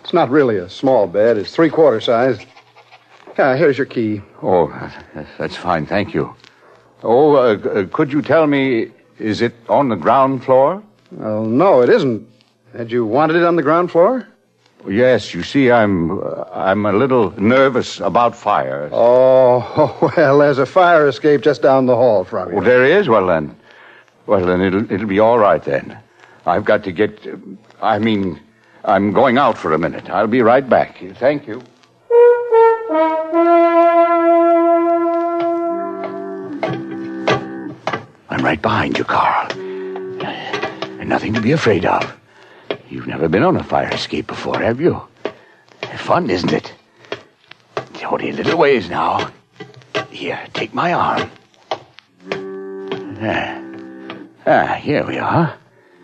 It's 0.05 0.13
not 0.13 0.29
really 0.29 0.57
a 0.57 0.69
small 0.69 1.07
bed. 1.07 1.35
It's 1.35 1.55
three 1.55 1.71
quarter 1.71 1.99
size. 1.99 2.37
Yeah, 3.39 3.55
here's 3.55 3.75
your 3.75 3.87
key. 3.87 4.21
Oh, 4.43 4.71
that's 5.39 5.55
fine. 5.55 5.87
Thank 5.87 6.13
you. 6.13 6.35
Oh, 7.01 7.33
uh, 7.37 7.57
uh, 7.57 7.87
could 7.87 8.13
you 8.13 8.21
tell 8.21 8.45
me, 8.45 8.91
is 9.17 9.41
it 9.41 9.55
on 9.67 9.89
the 9.89 9.95
ground 9.95 10.43
floor? 10.43 10.83
Well, 11.11 11.43
no, 11.43 11.81
it 11.81 11.89
isn't. 11.89 12.29
Had 12.77 12.91
you 12.91 13.03
wanted 13.03 13.37
it 13.37 13.43
on 13.45 13.55
the 13.55 13.63
ground 13.63 13.89
floor? 13.89 14.27
Yes, 14.87 15.33
you 15.33 15.41
see, 15.41 15.71
I'm 15.71 16.19
uh, 16.19 16.43
I'm 16.53 16.85
a 16.85 16.93
little 16.93 17.31
nervous 17.41 17.99
about 17.99 18.35
fires. 18.35 18.91
Oh, 18.93 20.11
well, 20.15 20.37
there's 20.37 20.59
a 20.59 20.67
fire 20.67 21.07
escape 21.07 21.41
just 21.41 21.63
down 21.63 21.87
the 21.87 21.95
hall 21.95 22.25
from 22.25 22.51
you. 22.51 22.59
Oh, 22.59 22.61
there 22.61 22.85
is. 22.85 23.09
Well 23.09 23.25
then, 23.25 23.57
well 24.27 24.45
then 24.45 24.61
it'll 24.61 24.91
it'll 24.91 25.07
be 25.07 25.19
all 25.19 25.39
right 25.39 25.63
then. 25.63 25.97
I've 26.45 26.63
got 26.63 26.83
to 26.83 26.91
get. 26.91 27.27
I 27.81 27.97
mean, 27.97 28.39
I'm 28.87 29.11
going 29.13 29.39
out 29.39 29.57
for 29.57 29.73
a 29.73 29.79
minute. 29.79 30.11
I'll 30.11 30.27
be 30.27 30.43
right 30.43 30.67
back. 30.67 30.99
Thank 31.15 31.47
you. 31.47 31.63
I'm 38.29 38.43
right 38.43 38.61
behind 38.61 38.99
you, 38.99 39.03
Carl. 39.03 39.51
And 39.51 41.09
nothing 41.09 41.33
to 41.33 41.41
be 41.41 41.51
afraid 41.51 41.85
of. 41.85 42.15
You've 42.87 43.07
never 43.07 43.27
been 43.27 43.41
on 43.41 43.57
a 43.57 43.63
fire 43.63 43.91
escape 43.91 44.27
before, 44.27 44.59
have 44.59 44.79
you? 44.79 45.01
Fun, 45.97 46.29
isn't 46.29 46.53
it? 46.53 46.71
It's 47.77 48.03
only 48.03 48.29
a 48.29 48.33
little 48.33 48.59
ways 48.59 48.87
now. 48.87 49.31
Here, 50.11 50.39
take 50.53 50.75
my 50.75 50.93
arm. 50.93 51.31
Ah, 53.19 53.63
ah, 54.45 54.73
here 54.75 55.03
we 55.07 55.17
are. 55.17 55.57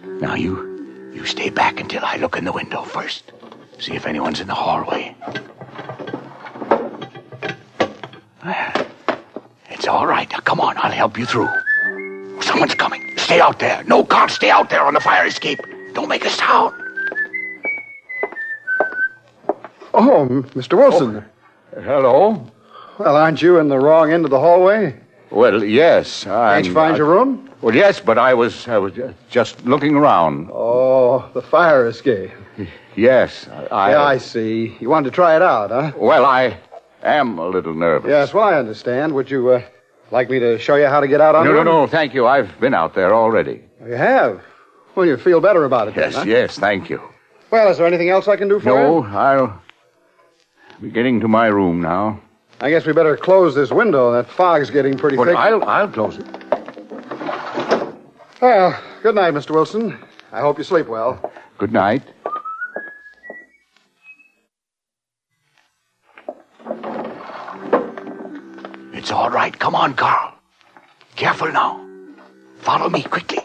Now 0.03 0.33
you, 0.33 0.70
you 1.11 1.25
stay 1.25 1.49
back 1.49 1.79
until 1.79 2.03
I 2.03 2.17
look 2.17 2.37
in 2.37 2.45
the 2.45 2.51
window 2.51 2.83
first. 2.83 3.31
See 3.79 3.93
if 3.93 4.05
anyone's 4.05 4.39
in 4.39 4.47
the 4.47 4.53
hallway. 4.53 5.15
It's 9.69 9.87
all 9.87 10.05
right. 10.05 10.29
Now, 10.31 10.39
come 10.39 10.59
on, 10.59 10.77
I'll 10.77 10.91
help 10.91 11.17
you 11.17 11.25
through. 11.25 11.49
Someone's 12.41 12.75
coming. 12.75 13.01
Stay 13.17 13.39
out 13.39 13.59
there. 13.59 13.83
No, 13.85 14.03
Carl, 14.03 14.29
stay 14.29 14.49
out 14.49 14.69
there 14.69 14.83
on 14.83 14.93
the 14.93 14.99
fire 14.99 15.25
escape. 15.25 15.59
Don't 15.93 16.07
make 16.07 16.23
a 16.25 16.29
sound. 16.29 16.75
Oh, 19.93 20.27
Mr. 20.55 20.77
Wilson. 20.77 21.25
Oh, 21.75 21.81
hello. 21.81 22.51
Well, 22.99 23.15
aren't 23.15 23.41
you 23.41 23.57
in 23.59 23.67
the 23.69 23.79
wrong 23.79 24.11
end 24.11 24.25
of 24.25 24.31
the 24.31 24.39
hallway? 24.39 24.95
Well, 25.31 25.63
yes. 25.63 26.27
I. 26.27 26.55
Can't 26.55 26.67
you 26.67 26.73
find 26.73 26.97
your 26.97 27.07
room? 27.07 27.49
Well, 27.61 27.75
yes, 27.75 27.99
but 27.99 28.17
I 28.17 28.33
was 28.33 28.67
I 28.67 28.77
was 28.77 28.93
just 29.29 29.65
looking 29.65 29.95
around. 29.95 30.49
Oh, 30.51 30.90
the 31.33 31.41
fire 31.41 31.87
escape. 31.87 32.31
Yes, 32.95 33.47
I. 33.71 33.91
yeah, 33.91 34.03
I 34.03 34.17
see. 34.17 34.75
You 34.79 34.89
wanted 34.89 35.09
to 35.09 35.15
try 35.15 35.35
it 35.35 35.41
out, 35.41 35.69
huh? 35.71 35.91
Well, 35.97 36.25
I 36.25 36.57
am 37.03 37.37
a 37.39 37.47
little 37.47 37.73
nervous. 37.73 38.09
Yes, 38.09 38.33
well, 38.33 38.43
I 38.43 38.55
understand. 38.55 39.13
Would 39.13 39.29
you 39.31 39.49
uh, 39.49 39.61
like 40.11 40.29
me 40.29 40.39
to 40.39 40.59
show 40.59 40.75
you 40.75 40.87
how 40.87 40.99
to 40.99 41.07
get 41.07 41.21
out 41.21 41.35
on 41.35 41.45
No, 41.45 41.53
no, 41.53 41.63
no. 41.63 41.87
Thank 41.87 42.13
you. 42.13 42.27
I've 42.27 42.59
been 42.59 42.73
out 42.73 42.93
there 42.93 43.13
already. 43.13 43.63
You 43.85 43.93
have? 43.93 44.41
Well, 44.95 45.05
you 45.05 45.15
feel 45.17 45.39
better 45.39 45.63
about 45.63 45.87
it 45.87 45.95
Yes, 45.95 46.13
then, 46.15 46.27
huh? 46.27 46.29
yes. 46.31 46.57
Thank 46.59 46.89
you. 46.89 47.01
Well, 47.49 47.69
is 47.69 47.77
there 47.77 47.87
anything 47.87 48.09
else 48.09 48.27
I 48.27 48.35
can 48.35 48.47
do 48.49 48.59
for 48.59 48.69
you? 48.69 48.75
No. 48.75 49.03
I'll 49.03 49.61
be 50.81 50.89
getting 50.91 51.19
to 51.21 51.27
my 51.27 51.47
room 51.47 51.81
now. 51.81 52.19
I 52.59 52.69
guess 52.69 52.85
we 52.85 52.93
better 52.93 53.17
close 53.17 53.55
this 53.55 53.71
window. 53.71 54.11
That 54.11 54.27
fog's 54.29 54.69
getting 54.69 54.97
pretty 54.97 55.17
But 55.17 55.27
thick. 55.27 55.35
I'll 55.37 55.63
I'll 55.63 55.87
close 55.87 56.17
it. 56.17 56.25
Well, 58.41 58.79
good 59.03 59.15
night, 59.15 59.33
Mr. 59.33 59.51
Wilson. 59.51 59.97
I 60.33 60.39
hope 60.39 60.57
you 60.57 60.63
sleep 60.63 60.87
well. 60.87 61.31
Good 61.57 61.73
night. 61.73 62.03
It's 68.93 69.11
all 69.11 69.29
right. 69.29 69.57
Come 69.57 69.75
on, 69.75 69.93
Carl. 69.93 70.33
Careful 71.17 71.51
now. 71.51 71.85
Follow 72.59 72.89
me 72.89 73.03
quickly. 73.03 73.39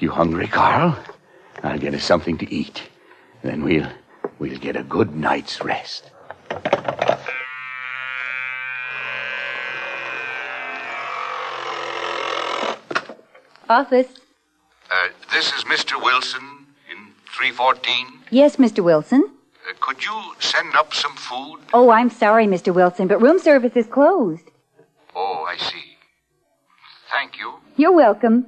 You 0.00 0.10
hungry, 0.10 0.46
Carl? 0.46 0.98
I'll 1.62 1.78
get 1.78 1.94
us 1.94 2.04
something 2.04 2.36
to 2.38 2.52
eat. 2.52 2.82
Then 3.42 3.62
we'll 3.62 3.86
we'll 4.38 4.58
get 4.58 4.76
a 4.76 4.82
good 4.82 5.14
night's 5.14 5.62
rest. 5.62 6.10
Office. 13.70 14.08
Uh, 14.90 15.08
this 15.32 15.46
is 15.52 15.62
Mr. 15.64 16.02
Wilson 16.02 16.42
in 16.90 16.98
314. 17.36 18.06
Yes, 18.30 18.56
Mr. 18.56 18.82
Wilson. 18.82 19.22
Uh, 19.68 19.72
could 19.78 20.04
you 20.04 20.20
send 20.40 20.74
up 20.74 20.92
some 20.92 21.14
food? 21.14 21.60
Oh, 21.72 21.90
I'm 21.90 22.10
sorry, 22.10 22.46
Mr. 22.46 22.74
Wilson, 22.74 23.06
but 23.06 23.22
room 23.22 23.38
service 23.38 23.76
is 23.76 23.86
closed. 23.86 24.42
Oh, 25.14 25.46
I 25.48 25.56
see. 25.56 25.84
Thank 27.12 27.38
you. 27.38 27.54
You're 27.76 27.92
welcome. 27.92 28.46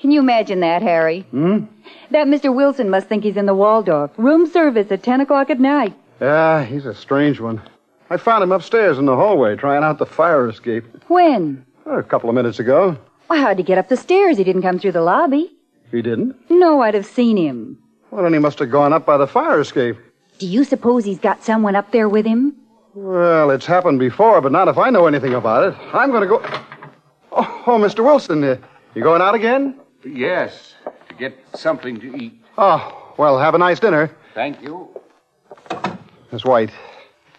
Can 0.00 0.10
you 0.10 0.18
imagine 0.18 0.58
that, 0.60 0.82
Harry? 0.82 1.20
Hmm? 1.30 1.66
That 2.10 2.26
Mr. 2.26 2.52
Wilson 2.54 2.90
must 2.90 3.06
think 3.08 3.22
he's 3.22 3.36
in 3.36 3.46
the 3.46 3.54
Waldorf. 3.54 4.10
Room 4.16 4.50
service 4.50 4.90
at 4.90 5.04
10 5.04 5.20
o'clock 5.20 5.48
at 5.48 5.60
night. 5.60 5.94
Yeah, 6.20 6.64
he's 6.64 6.86
a 6.86 6.94
strange 6.94 7.38
one. 7.38 7.62
I 8.10 8.16
found 8.16 8.42
him 8.42 8.50
upstairs 8.52 8.98
in 8.98 9.06
the 9.06 9.14
hallway 9.16 9.54
trying 9.54 9.84
out 9.84 9.98
the 9.98 10.06
fire 10.06 10.48
escape 10.48 10.84
When? 11.06 11.64
a 11.86 12.02
couple 12.02 12.28
of 12.28 12.34
minutes 12.34 12.58
ago. 12.58 12.98
Well, 13.34 13.42
how'd 13.42 13.58
he 13.58 13.64
get 13.64 13.78
up 13.78 13.88
the 13.88 13.96
stairs? 13.96 14.38
He 14.38 14.44
didn't 14.44 14.62
come 14.62 14.78
through 14.78 14.92
the 14.92 15.00
lobby. 15.00 15.50
He 15.90 16.02
didn't? 16.02 16.36
No, 16.48 16.82
I'd 16.82 16.94
have 16.94 17.04
seen 17.04 17.36
him. 17.36 17.76
Well, 18.12 18.22
then 18.22 18.32
he 18.32 18.38
must 18.38 18.60
have 18.60 18.70
gone 18.70 18.92
up 18.92 19.04
by 19.04 19.16
the 19.16 19.26
fire 19.26 19.58
escape. 19.58 19.96
Do 20.38 20.46
you 20.46 20.62
suppose 20.62 21.04
he's 21.04 21.18
got 21.18 21.42
someone 21.42 21.74
up 21.74 21.90
there 21.90 22.08
with 22.08 22.26
him? 22.26 22.54
Well, 22.94 23.50
it's 23.50 23.66
happened 23.66 23.98
before, 23.98 24.40
but 24.40 24.52
not 24.52 24.68
if 24.68 24.78
I 24.78 24.88
know 24.90 25.08
anything 25.08 25.34
about 25.34 25.66
it. 25.66 25.76
I'm 25.92 26.12
going 26.12 26.22
to 26.22 26.28
go. 26.28 26.42
Oh, 27.32 27.64
oh, 27.66 27.76
Mr. 27.76 28.04
Wilson, 28.04 28.44
uh, 28.44 28.56
you 28.94 29.02
going 29.02 29.20
out 29.20 29.34
again? 29.34 29.80
Yes, 30.04 30.74
to 31.08 31.14
get 31.16 31.36
something 31.56 31.98
to 31.98 32.16
eat. 32.16 32.40
Oh, 32.56 33.14
well, 33.18 33.36
have 33.36 33.56
a 33.56 33.58
nice 33.58 33.80
dinner. 33.80 34.16
Thank 34.34 34.62
you. 34.62 34.88
Miss 36.30 36.44
White, 36.44 36.70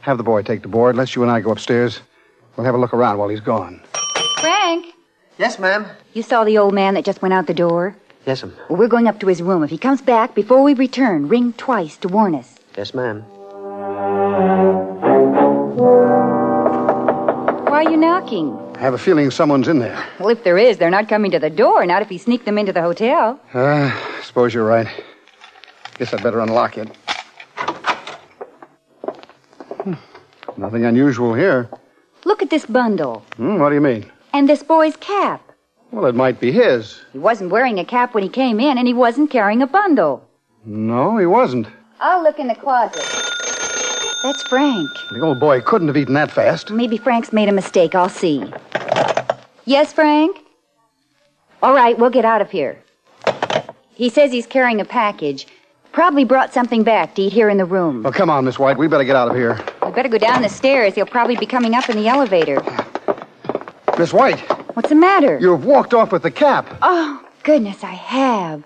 have 0.01 0.17
the 0.17 0.23
boy 0.23 0.41
take 0.41 0.61
the 0.61 0.67
board. 0.67 0.97
Let's 0.97 1.15
you 1.15 1.21
and 1.21 1.31
I 1.31 1.39
go 1.39 1.51
upstairs. 1.51 2.01
We'll 2.57 2.65
have 2.65 2.75
a 2.75 2.79
look 2.79 2.93
around 2.93 3.17
while 3.17 3.29
he's 3.29 3.39
gone. 3.39 3.81
Frank, 5.37 5.39
Yes, 5.51 5.59
ma'am. 5.59 5.85
you 6.13 6.23
saw 6.23 6.43
the 6.43 6.57
old 6.57 6.73
man 6.73 6.93
that 6.93 7.05
just 7.05 7.21
went 7.21 7.33
out 7.33 7.47
the 7.47 7.53
door? 7.53 7.95
Yes, 8.25 8.43
ma'am. 8.43 8.53
Well, 8.69 8.79
we're 8.79 8.87
going 8.87 9.07
up 9.07 9.19
to 9.19 9.27
his 9.27 9.41
room. 9.41 9.63
If 9.63 9.69
he 9.69 9.77
comes 9.77 10.01
back 10.01 10.33
before 10.33 10.63
we 10.63 10.73
return, 10.73 11.27
ring 11.27 11.53
twice 11.53 11.97
to 11.97 12.07
warn 12.07 12.35
us. 12.35 12.55
Yes, 12.77 12.93
ma'am. 12.93 13.21
Why 17.67 17.83
are 17.83 17.91
you 17.91 17.97
knocking? 17.97 18.57
I 18.75 18.79
have 18.79 18.93
a 18.93 18.97
feeling 18.97 19.31
someone's 19.31 19.67
in 19.67 19.79
there. 19.79 19.97
Well, 20.19 20.29
if 20.29 20.43
there 20.43 20.57
is, 20.57 20.77
they're 20.77 20.89
not 20.89 21.07
coming 21.09 21.31
to 21.31 21.39
the 21.39 21.49
door, 21.49 21.85
not 21.85 22.01
if 22.01 22.09
he 22.09 22.17
sneaked 22.17 22.45
them 22.45 22.57
into 22.57 22.73
the 22.73 22.81
hotel. 22.81 23.39
Uh, 23.53 23.91
I 23.93 24.21
suppose 24.23 24.53
you're 24.53 24.65
right. 24.65 24.87
Guess 25.97 26.13
I'd 26.13 26.23
better 26.23 26.39
unlock 26.41 26.77
it. 26.77 26.89
Nothing 30.57 30.85
unusual 30.85 31.33
here. 31.33 31.69
Look 32.23 32.41
at 32.41 32.49
this 32.49 32.65
bundle. 32.65 33.23
Hmm, 33.37 33.59
what 33.59 33.69
do 33.69 33.75
you 33.75 33.81
mean? 33.81 34.09
And 34.35 34.49
this 34.49 34.63
boy's 34.63 34.97
cap. 34.97 35.53
Well, 35.91 36.07
it 36.07 36.13
might 36.13 36.41
be 36.41 36.51
his. 36.51 36.99
He 37.13 37.19
wasn't 37.19 37.51
wearing 37.51 37.79
a 37.79 37.85
cap 37.85 38.13
when 38.13 38.21
he 38.21 38.27
came 38.27 38.59
in, 38.59 38.77
and 38.77 38.85
he 38.85 38.93
wasn't 38.93 39.31
carrying 39.31 39.61
a 39.61 39.67
bundle. 39.67 40.27
No, 40.65 41.15
he 41.15 41.25
wasn't. 41.25 41.67
I'll 42.01 42.21
look 42.21 42.37
in 42.37 42.49
the 42.49 42.55
closet. 42.55 43.01
That's 44.23 44.43
Frank. 44.49 44.89
The 45.13 45.21
old 45.21 45.39
boy 45.39 45.61
couldn't 45.61 45.87
have 45.87 45.95
eaten 45.95 46.15
that 46.15 46.31
fast. 46.31 46.69
Maybe 46.69 46.97
Frank's 46.97 47.31
made 47.31 47.47
a 47.47 47.53
mistake. 47.53 47.95
I'll 47.95 48.09
see. 48.09 48.43
Yes, 49.63 49.93
Frank? 49.93 50.37
All 51.63 51.73
right, 51.73 51.97
we'll 51.97 52.09
get 52.09 52.25
out 52.25 52.41
of 52.41 52.51
here. 52.51 52.77
He 53.93 54.09
says 54.09 54.33
he's 54.33 54.45
carrying 54.45 54.81
a 54.81 54.85
package. 54.85 55.47
Probably 55.93 56.25
brought 56.25 56.53
something 56.53 56.83
back 56.83 57.15
to 57.15 57.21
eat 57.21 57.31
here 57.31 57.47
in 57.47 57.57
the 57.57 57.63
room. 57.63 58.03
Well, 58.03 58.11
come 58.11 58.29
on, 58.29 58.43
Miss 58.43 58.59
White. 58.59 58.77
We 58.77 58.89
better 58.89 59.05
get 59.05 59.15
out 59.15 59.29
of 59.29 59.35
here. 59.37 59.57
We 59.85 59.91
better 59.93 60.09
go 60.09 60.17
down 60.17 60.41
the 60.41 60.49
stairs. 60.49 60.93
He'll 60.93 61.05
probably 61.05 61.37
be 61.37 61.45
coming 61.45 61.73
up 61.73 61.89
in 61.89 61.95
the 61.95 62.09
elevator. 62.09 62.61
Ah, 62.67 62.84
Miss 63.97 64.11
White, 64.11 64.39
What's 64.75 64.89
the 64.89 64.95
matter? 64.95 65.39
you've 65.39 65.63
walked 65.65 65.93
off 65.93 66.11
with 66.11 66.23
the 66.23 66.31
cap. 66.31 66.67
Oh, 66.81 67.23
goodness, 67.43 67.83
I 67.83 67.93
have. 67.93 68.63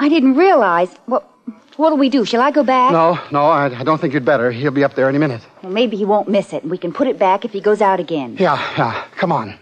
I 0.00 0.08
didn't 0.08 0.34
realize. 0.34 0.92
What, 1.06 1.28
what'll 1.76 1.98
we 1.98 2.08
do? 2.08 2.24
Shall 2.24 2.40
I 2.40 2.50
go 2.50 2.64
back? 2.64 2.90
No, 2.90 3.18
no, 3.30 3.46
I, 3.46 3.66
I 3.66 3.84
don't 3.84 4.00
think 4.00 4.12
you'd 4.12 4.24
better. 4.24 4.50
He'll 4.50 4.72
be 4.72 4.82
up 4.82 4.94
there 4.96 5.08
any 5.08 5.18
minute. 5.18 5.42
Well, 5.62 5.72
maybe 5.72 5.96
he 5.96 6.04
won't 6.04 6.28
miss 6.28 6.52
it, 6.52 6.62
and 6.62 6.70
we 6.70 6.78
can 6.78 6.92
put 6.92 7.06
it 7.06 7.16
back 7.18 7.44
if 7.44 7.52
he 7.52 7.60
goes 7.60 7.80
out 7.80 8.00
again. 8.00 8.36
Yeah, 8.40 8.56
yeah. 8.76 9.04
Come 9.16 9.30
on. 9.30 9.58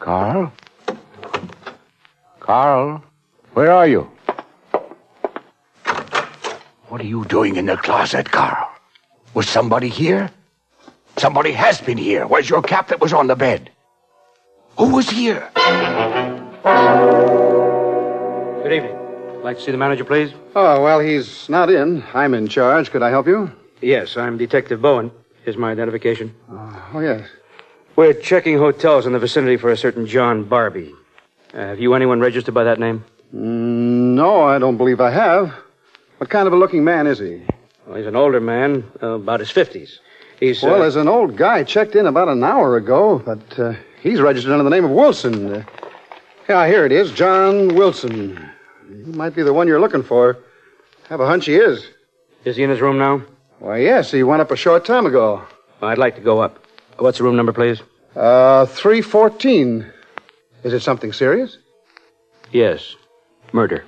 Carl? 0.00 0.52
Carl? 2.40 3.02
Where 3.54 3.72
are 3.72 3.86
you? 3.88 4.10
What 6.98 7.04
are 7.04 7.08
you 7.10 7.24
doing 7.26 7.54
in 7.54 7.66
the 7.66 7.76
closet, 7.76 8.28
Carl? 8.28 8.68
Was 9.32 9.48
somebody 9.48 9.88
here? 9.88 10.32
Somebody 11.16 11.52
has 11.52 11.80
been 11.80 11.96
here. 11.96 12.26
Where's 12.26 12.50
your 12.50 12.60
cap 12.60 12.88
that 12.88 13.00
was 13.00 13.12
on 13.12 13.28
the 13.28 13.36
bed? 13.36 13.70
Who 14.78 14.96
was 14.96 15.08
here? 15.08 15.48
Good 18.64 18.72
evening. 18.72 19.44
Like 19.44 19.58
to 19.58 19.62
see 19.62 19.70
the 19.70 19.78
manager, 19.78 20.04
please? 20.04 20.32
Oh, 20.56 20.82
well, 20.82 20.98
he's 20.98 21.48
not 21.48 21.70
in. 21.70 22.02
I'm 22.14 22.34
in 22.34 22.48
charge. 22.48 22.90
Could 22.90 23.04
I 23.04 23.10
help 23.10 23.28
you? 23.28 23.52
Yes, 23.80 24.16
I'm 24.16 24.36
Detective 24.36 24.82
Bowen. 24.82 25.12
Here's 25.44 25.56
my 25.56 25.70
identification. 25.70 26.34
Oh, 26.50 26.98
yes. 26.98 27.28
We're 27.94 28.12
checking 28.12 28.58
hotels 28.58 29.06
in 29.06 29.12
the 29.12 29.20
vicinity 29.20 29.56
for 29.56 29.70
a 29.70 29.76
certain 29.76 30.04
John 30.04 30.42
Barbie. 30.42 30.92
Uh, 31.54 31.58
have 31.58 31.78
you 31.78 31.94
anyone 31.94 32.18
registered 32.18 32.54
by 32.54 32.64
that 32.64 32.80
name? 32.80 33.04
Mm, 33.32 34.16
no, 34.16 34.42
I 34.42 34.58
don't 34.58 34.76
believe 34.76 35.00
I 35.00 35.12
have. 35.12 35.54
What 36.18 36.30
kind 36.30 36.46
of 36.46 36.52
a 36.52 36.56
looking 36.56 36.84
man 36.84 37.06
is 37.06 37.18
he? 37.18 37.42
Well, 37.86 37.96
he's 37.96 38.06
an 38.06 38.16
older 38.16 38.40
man, 38.40 38.84
uh, 39.02 39.10
about 39.12 39.40
his 39.40 39.50
50s. 39.50 39.98
He's. 40.40 40.62
Uh, 40.62 40.68
Well, 40.68 40.80
there's 40.80 40.96
an 40.96 41.08
old 41.08 41.36
guy 41.36 41.64
checked 41.64 41.96
in 41.96 42.06
about 42.06 42.28
an 42.28 42.42
hour 42.44 42.76
ago, 42.76 43.18
but 43.24 43.58
uh, 43.58 43.74
he's 44.02 44.20
registered 44.20 44.52
under 44.52 44.64
the 44.64 44.70
name 44.70 44.84
of 44.84 44.90
Wilson. 44.90 45.54
Uh, 45.54 45.64
yeah, 46.48 46.66
here 46.66 46.84
it 46.84 46.92
is, 46.92 47.12
John 47.12 47.74
Wilson. 47.74 48.50
He 48.88 48.94
might 49.12 49.34
be 49.34 49.42
the 49.42 49.52
one 49.52 49.66
you're 49.68 49.80
looking 49.80 50.02
for. 50.02 50.38
Have 51.08 51.20
a 51.20 51.26
hunch 51.26 51.46
he 51.46 51.56
is. 51.56 51.86
Is 52.44 52.56
he 52.56 52.62
in 52.62 52.70
his 52.70 52.80
room 52.80 52.98
now? 52.98 53.22
Why, 53.58 53.78
yes, 53.78 54.10
he 54.10 54.22
went 54.22 54.40
up 54.40 54.50
a 54.50 54.56
short 54.56 54.84
time 54.84 55.06
ago. 55.06 55.42
I'd 55.82 55.98
like 55.98 56.14
to 56.16 56.20
go 56.20 56.40
up. 56.40 56.64
What's 56.98 57.18
the 57.18 57.24
room 57.24 57.36
number, 57.36 57.52
please? 57.52 57.80
Uh, 58.16 58.66
314. 58.66 59.86
Is 60.64 60.72
it 60.72 60.80
something 60.80 61.12
serious? 61.12 61.58
Yes. 62.50 62.96
Murder. 63.52 63.84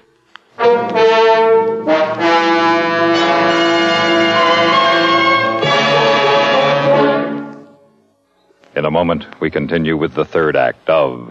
In 8.81 8.87
a 8.87 8.91
moment, 8.91 9.27
we 9.43 9.51
continue 9.51 9.95
with 9.95 10.15
the 10.15 10.25
third 10.25 10.57
act 10.57 10.89
of 10.89 11.29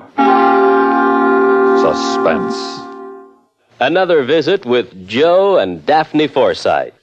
Suspense. 1.81 2.55
Another 3.79 4.23
visit 4.23 4.67
with 4.67 5.07
Joe 5.07 5.57
and 5.57 5.83
Daphne 5.83 6.27
Forsythe. 6.27 6.93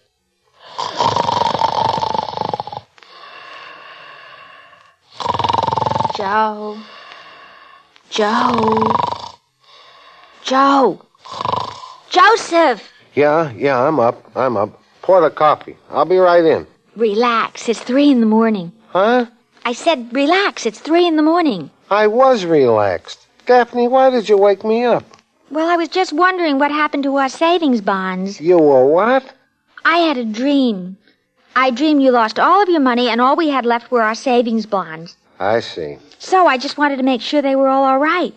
Joe. 6.17 6.79
Joe. 8.11 8.95
Joe. 10.45 11.05
Joseph. 12.09 12.89
Yeah, 13.17 13.51
yeah, 13.51 13.83
I'm 13.83 13.99
up. 13.99 14.31
I'm 14.37 14.57
up. 14.57 14.81
Pour 15.03 15.21
the 15.21 15.31
coffee. 15.31 15.77
I'll 15.91 16.05
be 16.05 16.19
right 16.19 16.45
in. 16.45 16.69
Relax. 16.95 17.69
It's 17.69 17.81
three 17.81 18.13
in 18.13 18.21
the 18.21 18.27
morning. 18.27 18.71
Huh? 18.91 19.27
I 19.67 19.73
said 19.73 20.15
relax. 20.15 20.65
It's 20.65 20.79
three 20.79 21.09
in 21.09 21.17
the 21.17 21.25
morning. 21.25 21.73
I 21.91 22.07
was 22.07 22.45
relaxed. 22.45 23.27
Daphne, 23.47 23.89
why 23.89 24.11
did 24.11 24.29
you 24.29 24.39
wake 24.39 24.65
me 24.65 24.85
up? 24.85 25.03
Well, 25.51 25.69
I 25.69 25.75
was 25.75 25.89
just 25.89 26.13
wondering 26.13 26.61
what 26.61 26.71
happened 26.71 27.03
to 27.03 27.17
our 27.17 27.29
savings 27.29 27.81
bonds. 27.81 28.41
You 28.41 28.59
were 28.59 28.87
what? 28.87 29.25
I 29.85 29.99
had 29.99 30.19
a 30.19 30.25
dream. 30.25 30.97
I 31.57 31.73
dreamed 31.73 32.01
you 32.01 32.13
lost 32.13 32.39
all 32.39 32.63
of 32.63 32.69
your 32.69 32.79
money 32.79 33.09
and 33.09 33.21
all 33.21 33.35
we 33.35 33.49
had 33.49 33.67
left 33.67 33.91
were 33.91 34.03
our 34.03 34.15
savings 34.15 34.67
bonds. 34.67 35.17
I 35.41 35.59
see. 35.59 35.99
So 36.21 36.47
I 36.47 36.59
just 36.59 36.79
wanted 36.79 36.99
to 36.99 37.03
make 37.03 37.21
sure 37.21 37.43
they 37.43 37.57
were 37.57 37.67
all 37.67 37.83
all 37.83 37.99
right. 37.99 38.35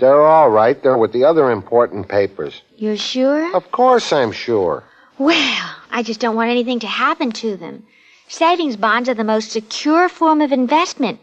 They're 0.00 0.26
all 0.26 0.50
right. 0.50 0.82
They're 0.82 0.98
with 0.98 1.12
the 1.12 1.22
other 1.22 1.52
important 1.52 2.08
papers. 2.08 2.62
You're 2.76 2.96
sure? 2.96 3.54
Of 3.54 3.70
course 3.70 4.12
I'm 4.12 4.32
sure. 4.32 4.82
Well, 5.18 5.70
I 5.92 6.02
just 6.02 6.18
don't 6.18 6.34
want 6.34 6.50
anything 6.50 6.80
to 6.80 6.88
happen 6.88 7.30
to 7.46 7.56
them. 7.56 7.84
Savings 8.30 8.76
bonds 8.76 9.08
are 9.08 9.14
the 9.14 9.24
most 9.24 9.50
secure 9.50 10.06
form 10.06 10.42
of 10.42 10.52
investment. 10.52 11.18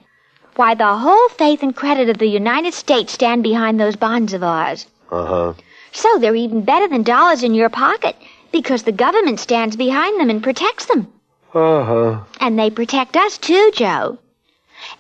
Why, 0.56 0.74
the 0.74 0.98
whole 0.98 1.30
faith 1.30 1.62
and 1.62 1.76
credit 1.76 2.10
of 2.10 2.18
the 2.18 2.28
United 2.28 2.74
States 2.74 3.13
stand 3.13 3.44
behind 3.44 3.80
those 3.80 3.96
bonds 3.96 4.34
of 4.34 4.44
ours. 4.44 4.88
Uh 5.12 5.26
huh. 5.26 5.54
So 5.91 6.18
they're 6.18 6.36
even 6.36 6.63
better 6.63 6.88
than 6.88 7.04
dollars 7.04 7.44
in 7.44 7.54
your 7.54 7.70
pocket 7.70 8.15
because 8.52 8.84
the 8.84 8.91
government 8.91 9.39
stands 9.39 9.76
behind 9.76 10.20
them 10.20 10.32
and 10.32 10.41
protects 10.41 10.88
them. 10.88 11.08
Uh 11.54 11.84
huh. 11.84 12.24
And 12.39 12.58
they 12.58 12.72
protect 12.72 13.15
us 13.15 13.38
too, 13.38 13.72
Joe. 13.76 14.18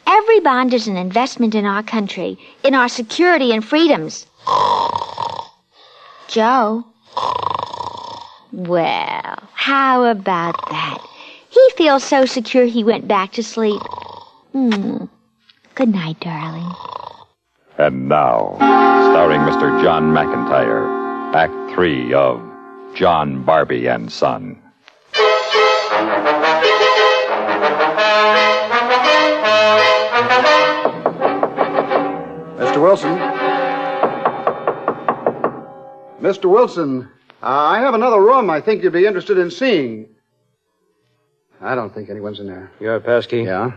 Every 0.05 0.39
bond 0.41 0.75
is 0.75 0.87
an 0.87 0.97
investment 0.97 1.55
in 1.55 1.65
our 1.65 1.81
country, 1.81 2.37
in 2.63 2.75
our 2.75 2.87
security 2.87 3.51
and 3.51 3.65
freedoms. 3.65 4.27
Joe. 6.27 6.85
Well, 8.51 9.39
how 9.53 10.05
about 10.05 10.69
that? 10.69 10.99
He 11.55 11.69
feels 11.77 12.03
so 12.03 12.25
secure 12.25 12.65
he 12.65 12.83
went 12.83 13.07
back 13.07 13.31
to 13.33 13.41
sleep. 13.43 13.81
Hmm. 14.51 15.05
Good 15.73 15.87
night, 15.87 16.19
darling. 16.19 16.69
And 17.77 18.09
now, 18.09 18.55
starring 18.57 19.39
Mr. 19.39 19.81
John 19.81 20.11
McIntire, 20.11 20.85
Act 21.33 21.73
Three 21.73 22.13
of 22.13 22.41
John 22.93 23.45
Barbie 23.45 23.87
and 23.87 24.11
Son. 24.11 24.61
Mr. 32.57 32.81
Wilson. 32.81 33.17
Mr. 36.19 36.51
Wilson, 36.51 37.09
uh, 37.41 37.45
I 37.45 37.79
have 37.79 37.93
another 37.93 38.19
room 38.19 38.49
I 38.49 38.59
think 38.59 38.83
you'd 38.83 38.91
be 38.91 39.05
interested 39.05 39.37
in 39.37 39.49
seeing. 39.49 40.09
I 41.61 41.75
don't 41.75 41.93
think 41.93 42.09
anyone's 42.09 42.39
in 42.39 42.47
there. 42.47 42.71
You 42.79 42.87
have 42.89 43.01
a 43.01 43.05
pass 43.05 43.25
key? 43.25 43.43
Yeah? 43.43 43.71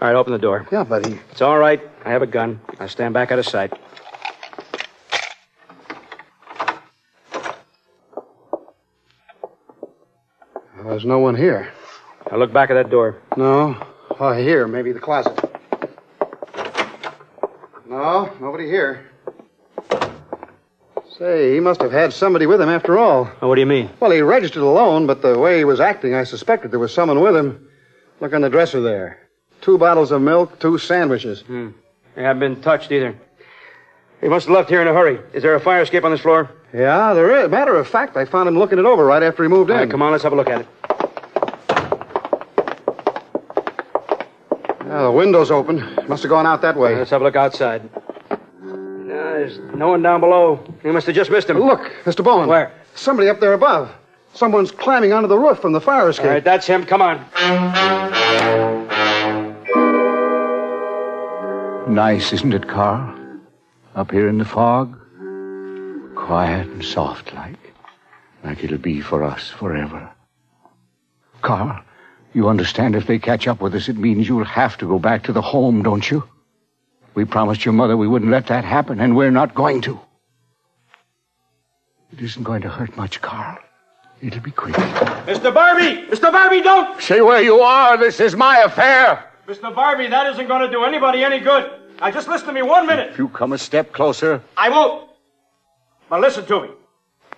All 0.00 0.08
right, 0.08 0.14
open 0.14 0.32
the 0.32 0.38
door. 0.38 0.66
Yeah, 0.70 0.84
buddy. 0.84 1.18
It's 1.30 1.40
all 1.42 1.58
right. 1.58 1.80
I 2.04 2.10
have 2.10 2.22
a 2.22 2.26
gun. 2.26 2.60
I 2.78 2.86
stand 2.86 3.14
back 3.14 3.32
out 3.32 3.38
of 3.38 3.46
sight. 3.46 3.72
There's 10.84 11.04
no 11.04 11.18
one 11.18 11.34
here. 11.34 11.72
Now 12.30 12.38
look 12.38 12.52
back 12.52 12.70
at 12.70 12.74
that 12.74 12.90
door. 12.90 13.20
No. 13.36 13.76
Oh, 14.18 14.32
here, 14.32 14.66
maybe 14.66 14.92
the 14.92 15.00
closet. 15.00 15.38
No, 17.88 18.32
nobody 18.40 18.66
here. 18.66 19.10
Say, 21.18 21.54
he 21.54 21.60
must 21.60 21.80
have 21.80 21.92
had 21.92 22.12
somebody 22.12 22.44
with 22.44 22.60
him 22.60 22.68
after 22.68 22.98
all. 22.98 23.30
Oh, 23.40 23.48
what 23.48 23.54
do 23.54 23.60
you 23.62 23.66
mean? 23.66 23.88
Well, 24.00 24.10
he 24.10 24.20
registered 24.20 24.62
alone, 24.62 25.06
but 25.06 25.22
the 25.22 25.38
way 25.38 25.56
he 25.56 25.64
was 25.64 25.80
acting, 25.80 26.14
I 26.14 26.24
suspected 26.24 26.70
there 26.70 26.78
was 26.78 26.92
someone 26.92 27.20
with 27.20 27.34
him. 27.34 27.68
Look 28.20 28.34
on 28.34 28.42
the 28.42 28.50
dresser 28.50 28.82
there. 28.82 29.18
Two 29.62 29.78
bottles 29.78 30.10
of 30.10 30.20
milk, 30.20 30.58
two 30.58 30.76
sandwiches. 30.76 31.40
Hmm. 31.40 31.68
They 32.14 32.22
haven't 32.22 32.40
been 32.40 32.60
touched 32.62 32.92
either. 32.92 33.18
He 34.20 34.28
must 34.28 34.46
have 34.46 34.54
left 34.54 34.68
here 34.68 34.82
in 34.82 34.88
a 34.88 34.92
hurry. 34.92 35.18
Is 35.32 35.42
there 35.42 35.54
a 35.54 35.60
fire 35.60 35.80
escape 35.82 36.04
on 36.04 36.10
this 36.10 36.20
floor? 36.20 36.50
Yeah, 36.74 37.14
there 37.14 37.44
is. 37.44 37.50
Matter 37.50 37.76
of 37.76 37.88
fact, 37.88 38.16
I 38.16 38.26
found 38.26 38.48
him 38.48 38.58
looking 38.58 38.78
it 38.78 38.84
over 38.84 39.04
right 39.04 39.22
after 39.22 39.42
he 39.42 39.48
moved 39.48 39.70
in. 39.70 39.76
Right, 39.76 39.90
come 39.90 40.02
on, 40.02 40.12
let's 40.12 40.24
have 40.24 40.34
a 40.34 40.36
look 40.36 40.48
at 40.48 40.60
it. 40.62 40.68
Yeah, 44.86 45.02
the 45.02 45.12
window's 45.12 45.50
open. 45.50 45.78
Must 46.08 46.22
have 46.22 46.30
gone 46.30 46.46
out 46.46 46.60
that 46.62 46.76
way. 46.76 46.94
Let's 46.94 47.10
have 47.10 47.22
a 47.22 47.24
look 47.24 47.36
outside. 47.36 47.88
No, 49.36 49.42
there's 49.46 49.58
no 49.74 49.88
one 49.88 50.00
down 50.00 50.20
below. 50.20 50.64
You 50.82 50.94
must 50.94 51.06
have 51.06 51.14
just 51.14 51.30
missed 51.30 51.50
him. 51.50 51.58
Look, 51.58 51.92
Mr. 52.04 52.24
Bowen. 52.24 52.48
Where? 52.48 52.72
Somebody 52.94 53.28
up 53.28 53.38
there 53.38 53.52
above. 53.52 53.90
Someone's 54.32 54.70
climbing 54.70 55.12
onto 55.12 55.28
the 55.28 55.38
roof 55.38 55.58
from 55.58 55.72
the 55.72 55.80
fire 55.80 56.08
escape. 56.08 56.24
All 56.24 56.32
right, 56.32 56.44
that's 56.44 56.66
him. 56.66 56.86
Come 56.86 57.02
on. 57.02 57.18
Nice, 61.94 62.32
isn't 62.32 62.54
it, 62.54 62.66
Carl? 62.66 63.14
Up 63.94 64.10
here 64.10 64.26
in 64.26 64.38
the 64.38 64.46
fog? 64.46 64.98
Quiet 66.14 66.66
and 66.68 66.82
soft 66.82 67.34
like. 67.34 67.58
Like 68.42 68.64
it'll 68.64 68.78
be 68.78 69.02
for 69.02 69.22
us 69.22 69.50
forever. 69.50 70.10
Carl, 71.42 71.78
you 72.32 72.48
understand 72.48 72.96
if 72.96 73.06
they 73.06 73.18
catch 73.18 73.46
up 73.46 73.60
with 73.60 73.74
us, 73.74 73.90
it 73.90 73.98
means 73.98 74.28
you'll 74.28 74.44
have 74.44 74.78
to 74.78 74.88
go 74.88 74.98
back 74.98 75.24
to 75.24 75.32
the 75.34 75.42
home, 75.42 75.82
don't 75.82 76.10
you? 76.10 76.24
We 77.16 77.24
promised 77.24 77.64
your 77.64 77.72
mother 77.72 77.96
we 77.96 78.06
wouldn't 78.06 78.30
let 78.30 78.46
that 78.48 78.62
happen, 78.62 79.00
and 79.00 79.16
we're 79.16 79.30
not 79.30 79.54
going 79.54 79.80
to. 79.80 79.98
It 82.12 82.20
isn't 82.20 82.42
going 82.42 82.60
to 82.60 82.68
hurt 82.68 82.94
much, 82.94 83.22
Carl. 83.22 83.56
It'll 84.20 84.40
be 84.40 84.50
quick. 84.50 84.74
Mr. 84.74 85.52
Barbie! 85.52 86.06
Mr. 86.08 86.30
Barbie, 86.30 86.60
don't! 86.60 87.00
Stay 87.00 87.22
where 87.22 87.42
you 87.42 87.60
are. 87.60 87.96
This 87.96 88.20
is 88.20 88.36
my 88.36 88.58
affair. 88.58 89.24
Mr. 89.46 89.74
Barbie, 89.74 90.08
that 90.08 90.26
isn't 90.32 90.46
going 90.46 90.60
to 90.60 90.70
do 90.70 90.84
anybody 90.84 91.24
any 91.24 91.40
good. 91.40 91.70
Now, 92.00 92.10
just 92.10 92.28
listen 92.28 92.48
to 92.48 92.52
me 92.52 92.60
one 92.60 92.86
minute. 92.86 93.12
If 93.12 93.18
you 93.18 93.28
come 93.28 93.54
a 93.54 93.58
step 93.58 93.92
closer, 93.94 94.42
I 94.54 94.68
won't. 94.68 95.08
But 96.10 96.20
listen 96.20 96.44
to 96.44 96.60
me. 96.64 96.68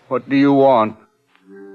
what 0.09 0.29
do 0.29 0.35
you 0.35 0.55
want? 0.55 0.97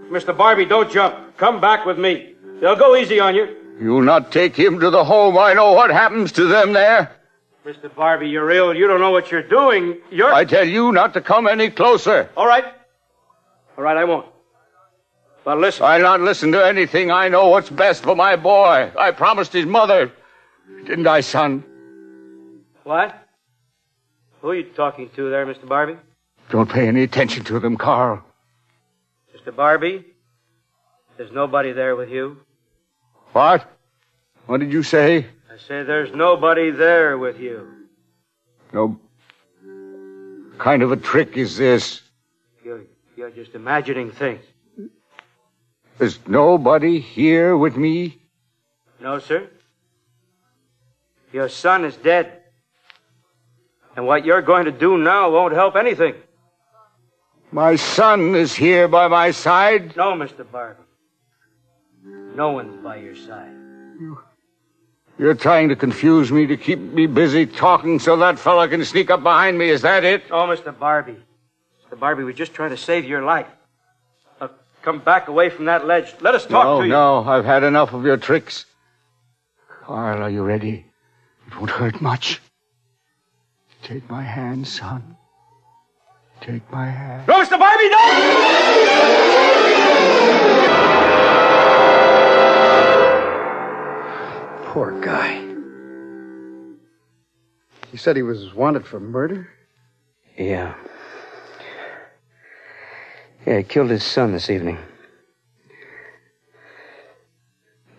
Mr. 0.09 0.37
Barbie, 0.37 0.65
don't 0.65 0.91
jump. 0.91 1.37
Come 1.37 1.61
back 1.61 1.85
with 1.85 1.97
me. 1.97 2.35
They'll 2.59 2.75
go 2.75 2.97
easy 2.97 3.21
on 3.21 3.33
you. 3.33 3.47
You'll 3.79 4.01
not 4.01 4.33
take 4.33 4.57
him 4.57 4.81
to 4.81 4.89
the 4.89 5.05
home. 5.05 5.37
I 5.37 5.53
know 5.53 5.71
what 5.71 5.89
happens 5.89 6.33
to 6.33 6.47
them 6.47 6.73
there. 6.73 7.22
Mr. 7.65 7.93
Barbie, 7.95 8.27
you're 8.29 8.51
ill. 8.51 8.73
You 8.75 8.87
don't 8.87 8.99
know 8.99 9.11
what 9.11 9.31
you're 9.31 9.47
doing. 9.47 9.97
You're. 10.11 10.33
I 10.33 10.43
tell 10.43 10.65
you 10.65 10.91
not 10.91 11.13
to 11.13 11.21
come 11.21 11.47
any 11.47 11.69
closer. 11.69 12.29
All 12.35 12.47
right. 12.47 12.65
All 13.77 13.83
right, 13.83 13.95
I 13.95 14.03
won't. 14.03 14.27
But 15.45 15.59
listen. 15.59 15.85
I'll 15.85 16.01
not 16.01 16.19
listen 16.21 16.51
to 16.51 16.65
anything. 16.65 17.11
I 17.11 17.29
know 17.29 17.49
what's 17.49 17.69
best 17.69 18.03
for 18.03 18.15
my 18.15 18.35
boy. 18.35 18.91
I 18.97 19.11
promised 19.11 19.53
his 19.53 19.65
mother. 19.65 20.11
Didn't 20.85 21.07
I, 21.07 21.21
son? 21.21 21.63
What? 22.83 23.17
Who 24.41 24.49
are 24.49 24.55
you 24.55 24.63
talking 24.63 25.09
to 25.15 25.29
there, 25.29 25.45
Mr. 25.45 25.67
Barbie? 25.67 25.97
Don't 26.49 26.69
pay 26.69 26.87
any 26.87 27.03
attention 27.03 27.45
to 27.45 27.59
them, 27.59 27.77
Carl. 27.77 28.23
Mr. 29.35 29.55
Barbie? 29.55 30.05
There's 31.17 31.31
nobody 31.31 31.71
there 31.71 31.95
with 31.95 32.09
you. 32.09 32.37
What? 33.31 33.65
What 34.47 34.59
did 34.59 34.71
you 34.73 34.83
say? 34.83 35.27
I 35.53 35.57
say 35.57 35.83
there's 35.83 36.11
nobody 36.15 36.71
there 36.71 37.15
with 37.15 37.39
you. 37.39 37.67
No. 38.73 38.99
Kind 40.57 40.81
of 40.81 40.91
a 40.91 40.97
trick 40.97 41.37
is 41.37 41.57
this? 41.57 42.01
You're, 42.65 42.85
you're 43.15 43.29
just 43.29 43.53
imagining 43.53 44.09
things. 44.09 44.41
There's 45.99 46.17
nobody 46.27 46.99
here 46.99 47.55
with 47.55 47.77
me? 47.77 48.19
No, 48.99 49.19
sir. 49.19 49.47
Your 51.31 51.49
son 51.49 51.85
is 51.85 51.95
dead. 51.97 52.41
And 53.95 54.07
what 54.07 54.25
you're 54.25 54.41
going 54.41 54.65
to 54.65 54.71
do 54.71 54.97
now 54.97 55.29
won't 55.29 55.53
help 55.53 55.75
anything. 55.75 56.15
My 57.51 57.75
son 57.75 58.33
is 58.33 58.55
here 58.55 58.87
by 58.87 59.07
my 59.07 59.29
side. 59.29 59.95
No, 59.95 60.13
Mr. 60.13 60.49
Barbie. 60.51 60.81
No 62.03 62.53
one's 62.53 62.83
by 62.83 62.95
your 62.95 63.15
side. 63.15 63.53
You're 65.19 65.35
trying 65.35 65.69
to 65.69 65.75
confuse 65.75 66.31
me 66.31 66.47
to 66.47 66.57
keep 66.57 66.79
me 66.79 67.05
busy 67.05 67.45
talking 67.45 67.99
so 67.99 68.17
that 68.17 68.39
fella 68.39 68.67
can 68.67 68.83
sneak 68.83 69.11
up 69.11 69.21
behind 69.21 69.57
me. 69.57 69.69
Is 69.69 69.83
that 69.83 70.03
it? 70.03 70.23
Oh, 70.31 70.47
Mr. 70.47 70.77
Barbie. 70.77 71.17
Mr. 71.85 71.99
Barbie, 71.99 72.23
we're 72.23 72.33
just 72.33 72.53
trying 72.53 72.71
to 72.71 72.77
save 72.77 73.05
your 73.05 73.21
life. 73.21 73.47
Now, 74.41 74.49
come 74.81 74.99
back 74.99 75.27
away 75.27 75.49
from 75.49 75.65
that 75.65 75.85
ledge. 75.85 76.13
Let 76.21 76.33
us 76.33 76.45
talk 76.45 76.65
no, 76.65 76.79
to 76.79 76.85
you. 76.85 76.91
no, 76.91 77.23
I've 77.23 77.45
had 77.45 77.63
enough 77.63 77.93
of 77.93 78.03
your 78.03 78.17
tricks. 78.17 78.65
Carl, 79.83 80.23
are 80.23 80.29
you 80.29 80.41
ready? 80.41 80.85
It 81.47 81.57
won't 81.57 81.69
hurt 81.69 82.01
much. 82.01 82.41
Take 83.83 84.09
my 84.09 84.23
hand, 84.23 84.67
son. 84.67 85.15
Take 86.41 86.69
my 86.71 86.89
hand. 86.89 87.27
No, 87.27 87.43
Mr. 87.43 87.59
Barbie, 87.59 87.89
no! 87.89 90.89
Poor 94.73 94.99
guy. 95.01 95.35
He 97.91 97.97
said 97.97 98.15
he 98.15 98.23
was 98.23 98.55
wanted 98.55 98.87
for 98.87 98.99
murder? 98.99 99.47
Yeah. 100.35 100.73
Yeah, 103.45 103.57
he 103.59 103.63
killed 103.63 103.91
his 103.91 104.03
son 104.03 104.31
this 104.31 104.49
evening. 104.49 104.79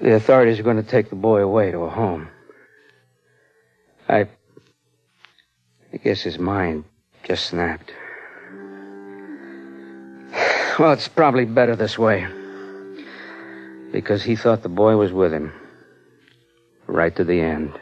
The 0.01 0.17
authorities 0.17 0.59
are 0.59 0.65
going 0.65 0.83
to 0.83 0.83
take 0.83 1.11
the 1.11 1.15
boy 1.15 1.43
away 1.43 1.71
to 1.71 1.79
a 1.79 1.89
home. 1.89 2.29
I. 4.09 4.27
I 5.93 5.97
guess 6.03 6.23
his 6.23 6.41
mind 6.41 6.87
just 7.23 7.47
snapped. 7.47 7.93
Well, 10.81 10.93
it's 10.93 11.07
probably 11.07 11.45
better 11.45 11.77
this 11.77 11.97
way. 11.97 12.27
Because 13.93 14.25
he 14.25 14.35
thought 14.35 14.65
the 14.65 14.69
boy 14.69 14.97
was 14.97 15.13
with 15.13 15.33
him. 15.33 15.53
Right 16.87 17.15
to 17.17 17.25
the 17.25 17.41
end. 17.41 17.73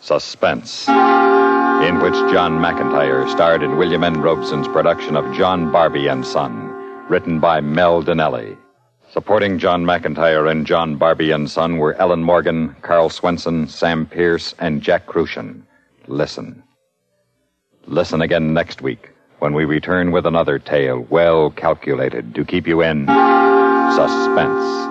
Suspense, 0.00 0.86
in 0.86 1.98
which 2.00 2.12
John 2.30 2.58
McIntire 2.60 3.28
starred 3.32 3.62
in 3.62 3.78
William 3.78 4.04
N. 4.04 4.20
Robson's 4.20 4.68
production 4.68 5.16
of 5.16 5.34
John 5.34 5.72
Barbie 5.72 6.08
and 6.08 6.24
Son, 6.26 6.68
written 7.08 7.40
by 7.40 7.62
Mel 7.62 8.02
Dinelli. 8.02 8.56
Supporting 9.10 9.58
John 9.58 9.84
McIntire 9.84 10.50
and 10.50 10.66
John 10.66 10.96
Barbie 10.96 11.30
and 11.30 11.50
Son 11.50 11.78
were 11.78 11.94
Ellen 11.94 12.22
Morgan, 12.22 12.76
Karl 12.82 13.08
Swenson, 13.08 13.66
Sam 13.66 14.06
Pierce, 14.06 14.54
and 14.58 14.82
Jack 14.82 15.06
Kruschen. 15.06 15.62
Listen. 16.06 16.62
Listen 17.86 18.20
again 18.22 18.52
next 18.52 18.82
week 18.82 19.10
when 19.38 19.54
we 19.54 19.64
return 19.64 20.10
with 20.10 20.26
another 20.26 20.58
tale 20.58 21.06
well 21.10 21.50
calculated 21.50 22.34
to 22.34 22.44
keep 22.44 22.66
you 22.66 22.82
in 22.82 23.06
suspense. 23.94 24.84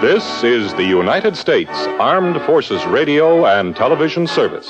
This 0.00 0.44
is 0.44 0.74
the 0.74 0.84
United 0.84 1.36
States 1.36 1.70
Armed 1.98 2.40
Forces 2.42 2.84
Radio 2.86 3.46
and 3.46 3.74
Television 3.74 4.26
Service. 4.26 4.68